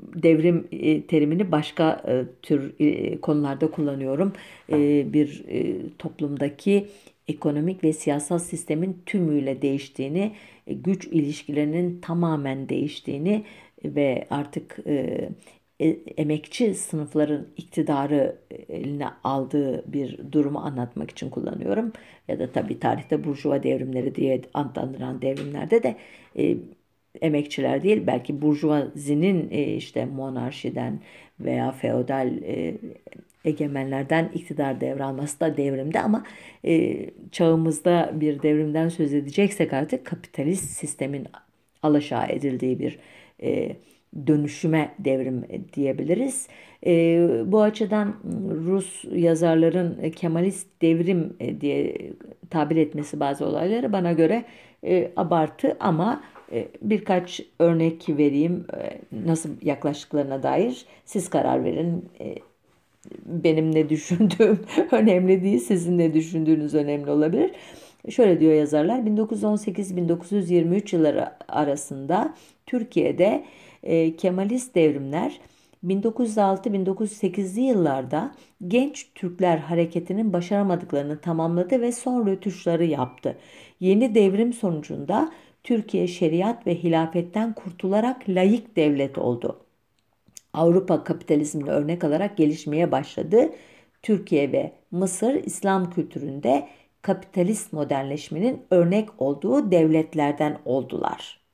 devrim 0.00 0.68
e, 0.72 1.06
terimini 1.06 1.52
başka 1.52 2.02
e, 2.08 2.24
tür 2.42 2.74
e, 2.80 3.20
konularda 3.20 3.70
kullanıyorum. 3.70 4.32
E, 4.72 5.06
bir 5.12 5.44
e, 5.48 5.76
toplumdaki 5.98 6.86
ekonomik 7.28 7.84
ve 7.84 7.92
siyasal 7.92 8.38
sistemin 8.38 9.02
tümüyle 9.06 9.62
değiştiğini, 9.62 10.32
e, 10.66 10.74
güç 10.74 11.04
ilişkilerinin 11.04 12.00
tamamen 12.00 12.68
değiştiğini 12.68 13.44
ve 13.84 14.26
artık 14.30 14.78
e, 14.86 14.92
e, 14.94 15.28
emekçi 16.16 16.74
sınıfların 16.74 17.46
iktidarı 17.56 18.38
eline 18.68 19.08
aldığı 19.24 19.92
bir 19.92 20.32
durumu 20.32 20.58
anlatmak 20.58 21.10
için 21.10 21.30
kullanıyorum. 21.30 21.92
Ya 22.28 22.38
da 22.38 22.52
tabii 22.52 22.80
tarihte 22.80 23.24
burjuva 23.24 23.62
devrimleri 23.62 24.14
diye 24.14 24.42
adlandırılan 24.54 25.22
devrimlerde 25.22 25.82
de 25.82 25.96
e, 26.38 26.56
emekçiler 27.20 27.82
değil 27.82 28.06
belki 28.06 28.42
burjuvazinin 28.42 29.48
e, 29.50 29.74
işte 29.74 30.04
monarşiden 30.06 31.00
veya 31.40 31.72
feodal 31.72 32.42
e, 32.42 32.74
egemenlerden 33.44 34.30
iktidar 34.34 34.80
devralması 34.80 35.40
da 35.40 35.56
devrimde 35.56 36.00
ama 36.00 36.24
e, 36.64 36.96
çağımızda 37.32 38.12
bir 38.14 38.42
devrimden 38.42 38.88
söz 38.88 39.14
edeceksek 39.14 39.72
artık 39.72 40.06
kapitalist 40.06 40.70
sistemin 40.70 41.26
alaşağı 41.82 42.26
edildiği 42.28 42.78
bir 42.78 42.98
e, 43.42 43.76
dönüşüme 44.26 44.94
devrim 44.98 45.44
diyebiliriz. 45.74 46.48
E, 46.86 47.28
bu 47.46 47.62
açıdan 47.62 48.14
Rus 48.66 49.04
yazarların 49.12 50.10
Kemalist 50.10 50.66
devrim 50.82 51.36
e, 51.40 51.60
diye 51.60 51.96
tabir 52.50 52.76
etmesi 52.76 53.20
bazı 53.20 53.46
olayları 53.46 53.92
bana 53.92 54.12
göre 54.12 54.44
e, 54.84 55.12
abartı 55.16 55.76
ama 55.80 56.22
e, 56.52 56.68
birkaç 56.82 57.40
örnek 57.58 58.08
vereyim 58.08 58.66
e, 58.80 58.98
nasıl 59.26 59.50
yaklaştıklarına 59.62 60.42
dair 60.42 60.86
siz 61.04 61.30
karar 61.30 61.64
verin. 61.64 62.04
E, 62.20 62.34
benim 63.26 63.74
ne 63.74 63.88
düşündüğüm 63.88 64.60
önemli 64.92 65.42
değil, 65.42 65.58
sizin 65.58 65.98
ne 65.98 66.14
düşündüğünüz 66.14 66.74
önemli 66.74 67.10
olabilir. 67.10 67.50
Şöyle 68.10 68.40
diyor 68.40 68.52
yazarlar 68.52 68.98
1918-1923 68.98 70.96
yılları 70.96 71.32
arasında 71.48 72.34
Türkiye'de 72.66 73.44
e, 73.86 74.16
Kemalist 74.16 74.74
devrimler 74.74 75.40
1906-1908'li 75.84 77.60
yıllarda 77.60 78.34
genç 78.68 79.06
Türkler 79.14 79.58
hareketinin 79.58 80.32
başaramadıklarını 80.32 81.20
tamamladı 81.20 81.80
ve 81.80 81.92
son 81.92 82.26
rötuşları 82.26 82.84
yaptı. 82.84 83.36
Yeni 83.80 84.14
devrim 84.14 84.52
sonucunda 84.52 85.32
Türkiye 85.64 86.06
şeriat 86.06 86.66
ve 86.66 86.74
hilafetten 86.74 87.52
kurtularak 87.52 88.28
layık 88.28 88.76
devlet 88.76 89.18
oldu. 89.18 89.60
Avrupa 90.52 91.04
kapitalizmini 91.04 91.70
örnek 91.70 92.04
alarak 92.04 92.36
gelişmeye 92.36 92.92
başladı. 92.92 93.50
Türkiye 94.02 94.52
ve 94.52 94.72
Mısır 94.90 95.34
İslam 95.34 95.90
kültüründe 95.90 96.68
kapitalist 97.02 97.72
modernleşmenin 97.72 98.62
örnek 98.70 99.08
olduğu 99.18 99.70
devletlerden 99.70 100.58
oldular. 100.64 101.45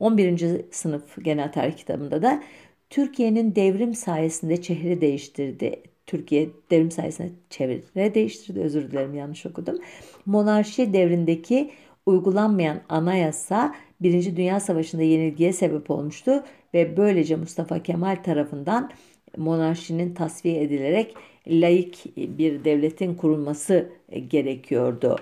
11. 0.00 0.64
sınıf 0.70 1.24
genel 1.24 1.52
tarih 1.52 1.76
kitabında 1.76 2.22
da 2.22 2.42
Türkiye'nin 2.90 3.54
devrim 3.54 3.94
sayesinde 3.94 4.62
çehre 4.62 5.00
değiştirdi. 5.00 5.82
Türkiye 6.06 6.48
devrim 6.70 6.90
sayesinde 6.90 7.30
çevre 7.50 8.14
değiştirdi. 8.14 8.60
Özür 8.60 8.90
dilerim 8.90 9.14
yanlış 9.14 9.46
okudum. 9.46 9.78
Monarşi 10.26 10.92
devrindeki 10.92 11.70
uygulanmayan 12.06 12.80
anayasa 12.88 13.74
Birinci 14.00 14.36
Dünya 14.36 14.60
Savaşı'nda 14.60 15.02
yenilgiye 15.02 15.52
sebep 15.52 15.90
olmuştu 15.90 16.44
ve 16.74 16.96
böylece 16.96 17.36
Mustafa 17.36 17.82
Kemal 17.82 18.16
tarafından 18.16 18.90
monarşinin 19.36 20.14
tasfiye 20.14 20.62
edilerek 20.62 21.14
laik 21.46 22.16
bir 22.16 22.64
devletin 22.64 23.14
kurulması 23.14 23.92
gerekiyordu 24.28 25.16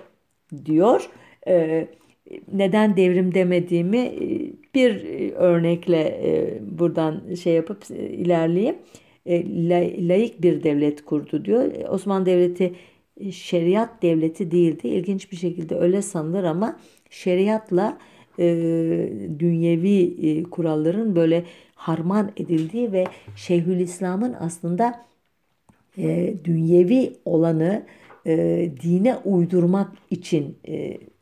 diyor. 0.64 1.10
Ee, 1.48 1.88
neden 2.52 2.96
devrim 2.96 3.34
demediğimi 3.34 3.98
e, 3.98 4.52
bir 4.74 5.04
örnekle 5.32 6.00
e, 6.00 6.58
buradan 6.78 7.34
şey 7.34 7.54
yapıp 7.54 7.90
e, 7.90 8.08
ilerleyeyim. 8.08 8.76
Laik 10.08 10.42
bir 10.42 10.62
devlet 10.62 11.04
kurdu 11.04 11.44
diyor. 11.44 11.70
Osmanlı 11.88 12.26
Devleti 12.26 12.74
şeriat 13.30 14.02
devleti 14.02 14.50
değildi. 14.50 14.88
İlginç 14.88 15.32
bir 15.32 15.36
şekilde 15.36 15.76
öyle 15.76 16.02
sanılır 16.02 16.44
ama 16.44 16.78
şeriatla 17.10 17.98
dünyevi 19.38 20.44
kuralların 20.50 21.16
böyle 21.16 21.44
harman 21.74 22.32
edildiği 22.36 22.92
ve 22.92 23.04
Şeyhülislam'ın 23.36 24.34
aslında 24.40 25.04
dünyevi 26.44 27.12
olanı 27.24 27.86
dine 28.82 29.16
uydurmak 29.24 29.90
için 30.10 30.56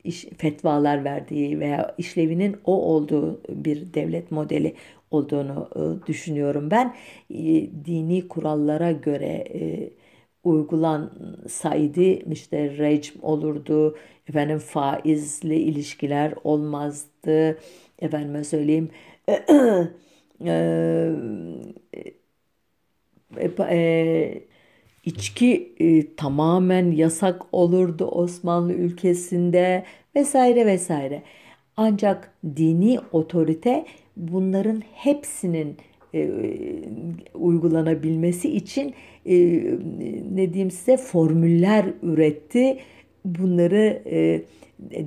iş, 0.07 0.25
fetvalar 0.39 1.05
verdiği 1.05 1.61
veya 1.61 1.95
işlevinin 1.99 2.57
o 2.65 2.83
olduğu 2.83 3.41
bir 3.49 3.95
devlet 3.95 4.31
modeli 4.31 4.75
olduğunu 5.11 5.71
e, 5.77 6.07
düşünüyorum 6.07 6.71
ben. 6.71 6.95
E, 7.31 7.71
dini 7.85 8.29
kurallara 8.29 8.93
göre 8.93 9.45
e, 9.55 9.91
uygulansaydı 10.45 12.03
işte 12.33 12.79
rejim 12.79 13.15
olurdu, 13.23 13.97
efendim 14.29 14.59
faizli 14.59 15.57
ilişkiler 15.57 16.35
olmazdı, 16.45 17.59
efendime 17.99 18.45
söyleyeyim 18.45 18.91
e, 19.29 19.33
e, 23.37 23.51
e, 23.61 24.43
içki 25.07 25.73
e, 25.79 26.15
tamamen 26.15 26.91
yasak 26.91 27.43
olurdu 27.53 28.05
Osmanlı 28.05 28.73
ülkesinde 28.73 29.85
vesaire 30.15 30.67
vesaire. 30.67 31.23
Ancak 31.77 32.35
dini 32.57 32.99
otorite 33.13 33.85
bunların 34.17 34.83
hepsinin 34.93 35.77
e, 36.15 36.31
uygulanabilmesi 37.35 38.57
için 38.57 38.95
e, 39.27 39.37
ne 40.35 40.53
diyeyim 40.53 40.71
size 40.71 40.97
formüller 40.97 41.87
üretti. 42.03 42.79
Bunları 43.25 44.03
e, 44.07 44.43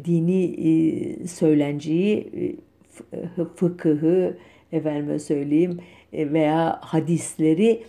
dini 0.05 0.43
e, 0.43 1.27
söylenciyi, 1.27 2.29
e, 3.13 3.45
fıkıhı, 3.55 4.37
efendime 4.71 5.19
söyleyeyim 5.19 5.79
e, 6.13 6.33
veya 6.33 6.79
hadisleri 6.81 7.83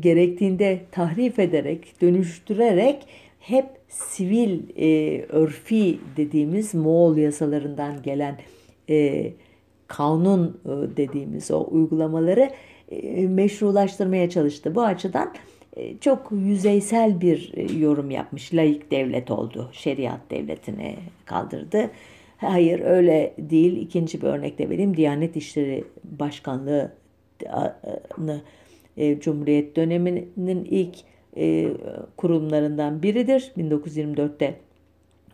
gerektiğinde 0.00 0.80
tahrif 0.92 1.38
ederek, 1.38 2.00
dönüştürerek 2.00 3.06
hep 3.40 3.66
sivil 3.88 4.60
e, 4.76 5.22
örfi 5.28 5.98
dediğimiz 6.16 6.74
Moğol 6.74 7.16
yasalarından 7.16 8.02
gelen 8.02 8.38
e, 8.90 9.32
kanun 9.86 10.60
e, 10.64 10.70
dediğimiz 10.96 11.50
o 11.50 11.66
uygulamaları 11.70 12.50
e, 12.90 13.26
meşrulaştırmaya 13.26 14.30
çalıştı. 14.30 14.74
Bu 14.74 14.82
açıdan 14.82 15.32
e, 15.76 15.98
çok 15.98 16.28
yüzeysel 16.32 17.20
bir 17.20 17.52
e, 17.54 17.78
yorum 17.78 18.10
yapmış. 18.10 18.54
Laik 18.54 18.90
devlet 18.90 19.30
oldu. 19.30 19.70
Şeriat 19.72 20.20
devletini 20.30 20.96
kaldırdı. 21.24 21.90
Hayır 22.36 22.80
öyle 22.80 23.34
değil. 23.38 23.76
İkinci 23.76 24.22
bir 24.22 24.26
örnek 24.26 24.58
de 24.58 24.70
vereyim. 24.70 24.96
Diyanet 24.96 25.36
İşleri 25.36 25.84
Başkanlığı'nı 26.04 26.90
e, 28.96 29.20
Cumhuriyet 29.20 29.76
döneminin 29.76 30.64
ilk 30.64 30.94
e, 31.36 31.68
kurumlarından 32.16 33.02
biridir. 33.02 33.52
1924'te 33.58 34.54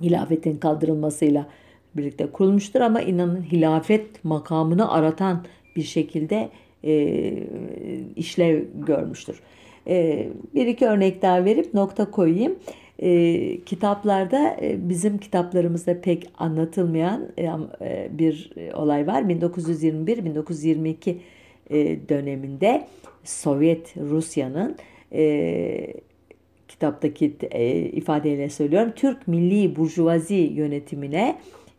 hilafetin 0.03 0.57
kaldırılmasıyla 0.57 1.47
birlikte 1.97 2.27
kurulmuştur 2.27 2.81
ama 2.81 3.01
inanın 3.01 3.43
hilafet 3.43 4.25
makamını 4.25 4.93
aratan 4.93 5.45
bir 5.77 5.83
şekilde 5.83 6.49
e, 6.85 7.33
işlev 8.17 8.65
görmüştür. 8.75 9.41
E, 9.87 10.29
bir 10.55 10.67
iki 10.67 10.87
örnek 10.87 11.23
daha 11.23 11.45
verip 11.45 11.75
nokta 11.75 12.11
koyayım. 12.11 12.59
E, 12.99 13.61
kitaplarda 13.65 14.57
e, 14.63 14.89
bizim 14.89 15.19
kitaplarımızda 15.19 16.01
pek 16.01 16.27
anlatılmayan 16.39 17.29
e, 17.39 18.09
bir 18.11 18.51
olay 18.75 19.07
var. 19.07 19.23
1921-1922 19.23 21.17
e, 21.71 22.09
döneminde 22.09 22.87
Sovyet 23.25 23.97
Rusya'nın 23.97 24.77
e, 25.13 25.95
kitaptaki 26.69 27.37
e, 27.51 27.79
ifadeyle 27.79 28.51
söylüyorum 28.51 28.93
Türk 28.97 29.29
milli 29.29 29.77
burjuvazi 29.77 30.35
yönetimine 30.35 31.39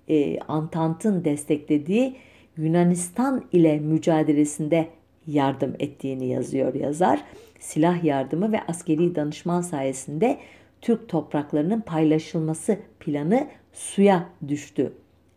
e, 0.10 0.40
Antant'ın 0.40 1.26
desteklediği 1.26 2.16
Yunanistan 2.58 3.46
ile 3.52 3.80
mücadelesinde 3.80 4.88
yardım 5.28 5.76
ettiğini 5.80 6.28
yazıyor 6.28 6.74
yazar. 6.74 7.24
Silah 7.60 8.04
yardımı 8.04 8.52
ve 8.52 8.62
askeri 8.68 9.16
danışman 9.16 9.62
sayesinde 9.62 10.38
Türk 10.82 11.10
topraklarının 11.10 11.82
paylaşılması 11.82 12.78
planı 13.00 13.48
suya 13.74 14.30
düştü 14.48 14.94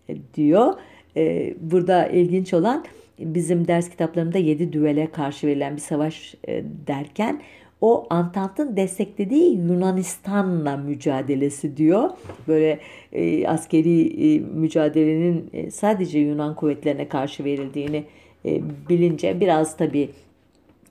e, 0.09 0.17
diyor. 0.35 0.75
E, 1.17 1.55
burada 1.61 2.07
ilginç 2.07 2.55
olan 2.55 2.85
bizim 3.19 3.69
ders 3.69 3.91
kitaplarında 3.91 4.39
yedi 4.39 4.73
düvele 4.73 5.11
karşı 5.11 5.47
verilen 5.47 5.77
bir 5.77 5.81
savaş 5.81 6.35
e, 6.49 6.65
derken 6.87 7.41
o 7.81 8.07
Antant'ın 8.11 8.77
desteklediği 8.77 9.57
Yunanistan'la 9.57 10.77
mücadelesi 10.77 11.77
diyor. 11.77 12.11
Böyle 12.49 12.79
e, 13.13 13.49
askeri 13.49 14.35
e, 14.35 14.39
mücadelenin 14.39 15.51
e, 15.53 15.71
sadece 15.71 16.19
Yunan 16.19 16.55
kuvvetlerine 16.55 17.09
karşı 17.09 17.45
verildiğini 17.45 18.05
e, 18.47 18.61
bilince 18.89 19.41
biraz 19.41 19.77
tabii 19.77 20.11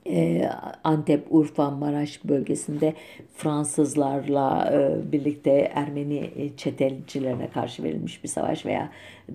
e, 0.06 0.48
Antep, 0.84 1.26
Urfa, 1.30 1.70
Maraş 1.70 2.24
bölgesinde 2.24 2.94
Fransızlarla 3.36 4.72
e, 4.72 5.12
birlikte 5.12 5.50
Ermeni 5.74 6.30
e, 6.36 6.56
çetecilerine 6.56 7.50
karşı 7.50 7.82
verilmiş 7.82 8.24
bir 8.24 8.28
savaş 8.28 8.66
veya 8.66 8.90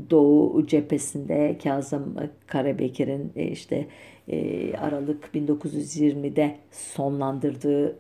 Doğu 0.09 0.67
cephesinde 0.67 1.57
Kazım 1.63 2.15
Karabekir'in 2.47 3.32
e, 3.36 3.43
işte 3.43 3.88
Aralık 4.82 5.30
1920'de 5.36 6.55
sonlandırdığı 6.72 7.95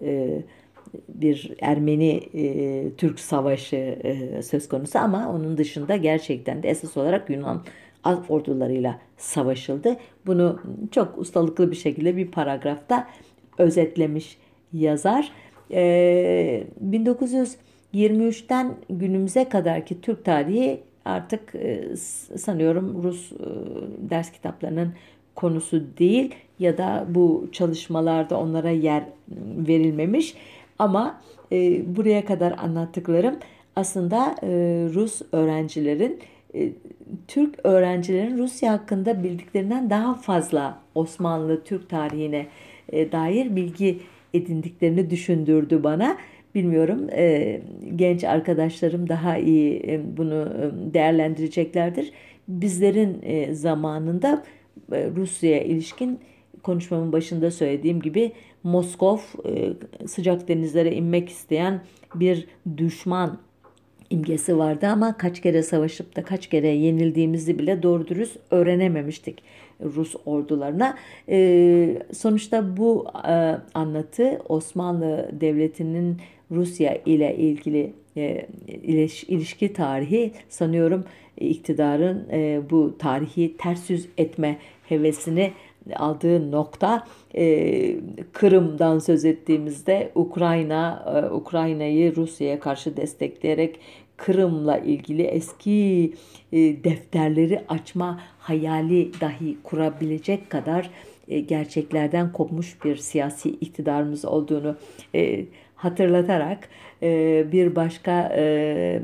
bir 1.09 1.53
Ermeni 1.61 2.21
Türk 2.97 3.19
savaşı 3.19 3.99
söz 4.43 4.69
konusu 4.69 4.99
ama 4.99 5.29
onun 5.33 5.57
dışında 5.57 5.95
gerçekten 5.95 6.63
de 6.63 6.69
esas 6.69 6.97
olarak 6.97 7.29
Yunan 7.29 7.63
ordularıyla 8.29 8.99
savaşıldı. 9.17 9.97
Bunu 10.25 10.59
çok 10.91 11.17
ustalıklı 11.17 11.71
bir 11.71 11.75
şekilde 11.75 12.17
bir 12.17 12.31
paragrafta 12.31 13.07
özetlemiş 13.57 14.37
yazar. 14.73 15.31
E, 15.71 16.63
1923'ten 16.89 18.75
günümüze 18.89 19.49
kadarki 19.49 20.01
Türk 20.01 20.25
tarihi 20.25 20.79
artık 21.05 21.55
e, 21.55 21.95
sanıyorum 22.37 23.03
Rus 23.03 23.31
e, 23.31 23.35
ders 24.09 24.31
kitaplarının 24.31 24.93
konusu 25.35 25.83
değil 25.99 26.35
ya 26.59 26.77
da 26.77 27.05
bu 27.09 27.49
çalışmalarda 27.51 28.39
onlara 28.39 28.69
yer 28.69 29.03
verilmemiş 29.67 30.35
ama 30.79 31.21
e, 31.51 31.81
buraya 31.95 32.25
kadar 32.25 32.51
anlattıklarım 32.57 33.35
aslında 33.75 34.35
e, 34.43 34.47
Rus 34.93 35.21
öğrencilerin 35.31 36.19
e, 36.55 36.69
Türk 37.27 37.55
öğrencilerin 37.63 38.37
Rusya 38.37 38.73
hakkında 38.73 39.23
bildiklerinden 39.23 39.89
daha 39.89 40.13
fazla 40.13 40.79
Osmanlı 40.95 41.63
Türk 41.63 41.89
tarihine 41.89 42.47
e, 42.89 43.11
dair 43.11 43.55
bilgi 43.55 43.99
edindiklerini 44.33 45.09
düşündürdü 45.09 45.83
bana. 45.83 46.17
Bilmiyorum 46.55 47.07
e, 47.11 47.61
genç 47.95 48.23
arkadaşlarım 48.23 49.09
daha 49.09 49.37
iyi 49.37 49.83
e, 49.87 50.17
bunu 50.17 50.47
değerlendireceklerdir. 50.93 52.11
Bizlerin 52.47 53.21
zamanında 53.53 54.43
e, 54.91 55.09
Rusya'ya 55.15 55.63
ilişkin 55.63 56.19
konuşmamın 56.63 57.11
başında 57.11 57.51
söylediğim 57.51 58.01
gibi 58.01 58.31
Moskov 58.63 59.17
sıcak 60.07 60.47
denizlere 60.47 60.91
inmek 60.91 61.29
isteyen 61.29 61.81
bir 62.15 62.47
düşman 62.77 63.37
imgesi 64.09 64.57
vardı 64.57 64.87
ama 64.87 65.17
kaç 65.17 65.41
kere 65.41 65.63
savaşıp 65.63 66.15
da 66.15 66.23
kaç 66.23 66.47
kere 66.47 66.67
yenildiğimizi 66.67 67.59
bile 67.59 67.83
doğru 67.83 68.07
dürüst 68.07 68.37
öğrenememiştik. 68.51 69.43
Rus 69.83 70.15
ordularına. 70.25 70.97
E, 71.29 72.01
sonuçta 72.13 72.77
bu 72.77 73.07
e, 73.27 73.57
anlatı 73.73 74.41
Osmanlı 74.49 75.29
Devleti'nin 75.41 76.17
Rusya 76.51 76.95
ile 77.05 77.37
ilgili 77.37 77.93
e, 78.17 78.45
ilişki 79.27 79.73
tarihi 79.73 80.31
sanıyorum 80.49 81.03
iktidarın 81.37 82.27
e, 82.31 82.61
bu 82.69 82.97
tarihi 82.99 83.57
ters 83.57 83.89
yüz 83.89 84.07
etme 84.17 84.57
hevesini 84.89 85.51
aldığı 85.95 86.51
nokta 86.51 87.07
e, 87.35 87.95
Kırım'dan 88.33 88.99
söz 88.99 89.25
ettiğimizde 89.25 90.11
Ukrayna 90.15 91.05
e, 91.15 91.33
Ukrayna'yı 91.33 92.15
Rusya'ya 92.15 92.59
karşı 92.59 92.97
destekleyerek 92.97 93.79
Kırım'la 94.17 94.77
ilgili 94.77 95.21
eski 95.21 96.13
e, 96.51 96.83
defterleri 96.83 97.61
açma 97.69 98.21
hayali 98.39 99.11
dahi 99.21 99.57
kurabilecek 99.63 100.49
kadar 100.49 100.89
e, 101.27 101.39
gerçeklerden 101.39 102.31
kopmuş 102.31 102.83
bir 102.85 102.95
siyasi 102.95 103.49
iktidarımız 103.49 104.25
olduğunu 104.25 104.75
e, 105.15 105.45
hatırlatarak 105.75 106.69
e, 107.03 107.45
bir 107.51 107.75
başka 107.75 108.33
e, 108.35 109.01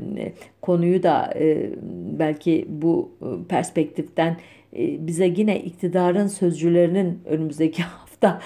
konuyu 0.60 1.02
da 1.02 1.34
e, 1.38 1.70
belki 2.18 2.66
bu 2.68 3.10
perspektiften 3.48 4.30
e, 4.30 4.55
bize 4.78 5.26
yine 5.36 5.60
iktidarın 5.60 6.26
sözcülerinin 6.26 7.18
önümüzdeki 7.24 7.82
hafta 8.16 8.40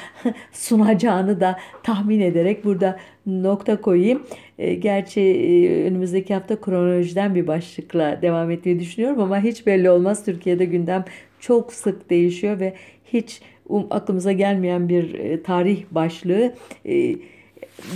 sunacağını 0.52 1.40
da 1.40 1.58
tahmin 1.82 2.20
ederek 2.20 2.64
burada 2.64 2.98
nokta 3.26 3.80
koyayım. 3.80 4.22
E, 4.58 4.74
gerçi 4.74 5.20
e, 5.20 5.84
önümüzdeki 5.84 6.34
hafta 6.34 6.60
kronolojiden 6.60 7.34
bir 7.34 7.46
başlıkla 7.46 8.22
devam 8.22 8.50
etmeyi 8.50 8.80
düşünüyorum 8.80 9.20
ama 9.20 9.42
hiç 9.42 9.66
belli 9.66 9.90
olmaz. 9.90 10.24
Türkiye'de 10.24 10.64
gündem 10.64 11.04
çok 11.40 11.72
sık 11.72 12.10
değişiyor 12.10 12.60
ve 12.60 12.74
hiç 13.04 13.40
um, 13.68 13.86
aklımıza 13.90 14.32
gelmeyen 14.32 14.88
bir 14.88 15.16
tarih 15.44 15.84
başlığı 15.90 16.54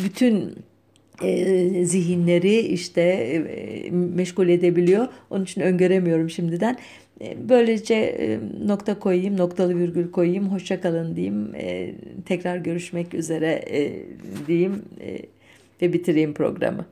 bütün 0.04 0.54
zihinleri 1.82 2.58
işte 2.58 3.04
meşgul 3.90 4.48
edebiliyor. 4.48 5.08
Onun 5.30 5.44
için 5.44 5.60
öngöremiyorum 5.60 6.30
şimdiden. 6.30 6.76
E, 7.20 7.48
böylece 7.48 7.94
e, 7.94 8.38
nokta 8.66 8.98
koyayım, 8.98 9.36
noktalı 9.36 9.76
virgül 9.78 10.10
koyayım, 10.10 10.48
hoşça 10.48 10.80
kalın 10.80 11.16
diyeyim. 11.16 11.54
E, 11.54 11.94
tekrar 12.26 12.56
görüşmek 12.56 13.14
üzere 13.14 13.64
diyeyim 14.46 14.82
ve 15.82 15.92
bitireyim 15.92 16.34
programı. 16.34 16.86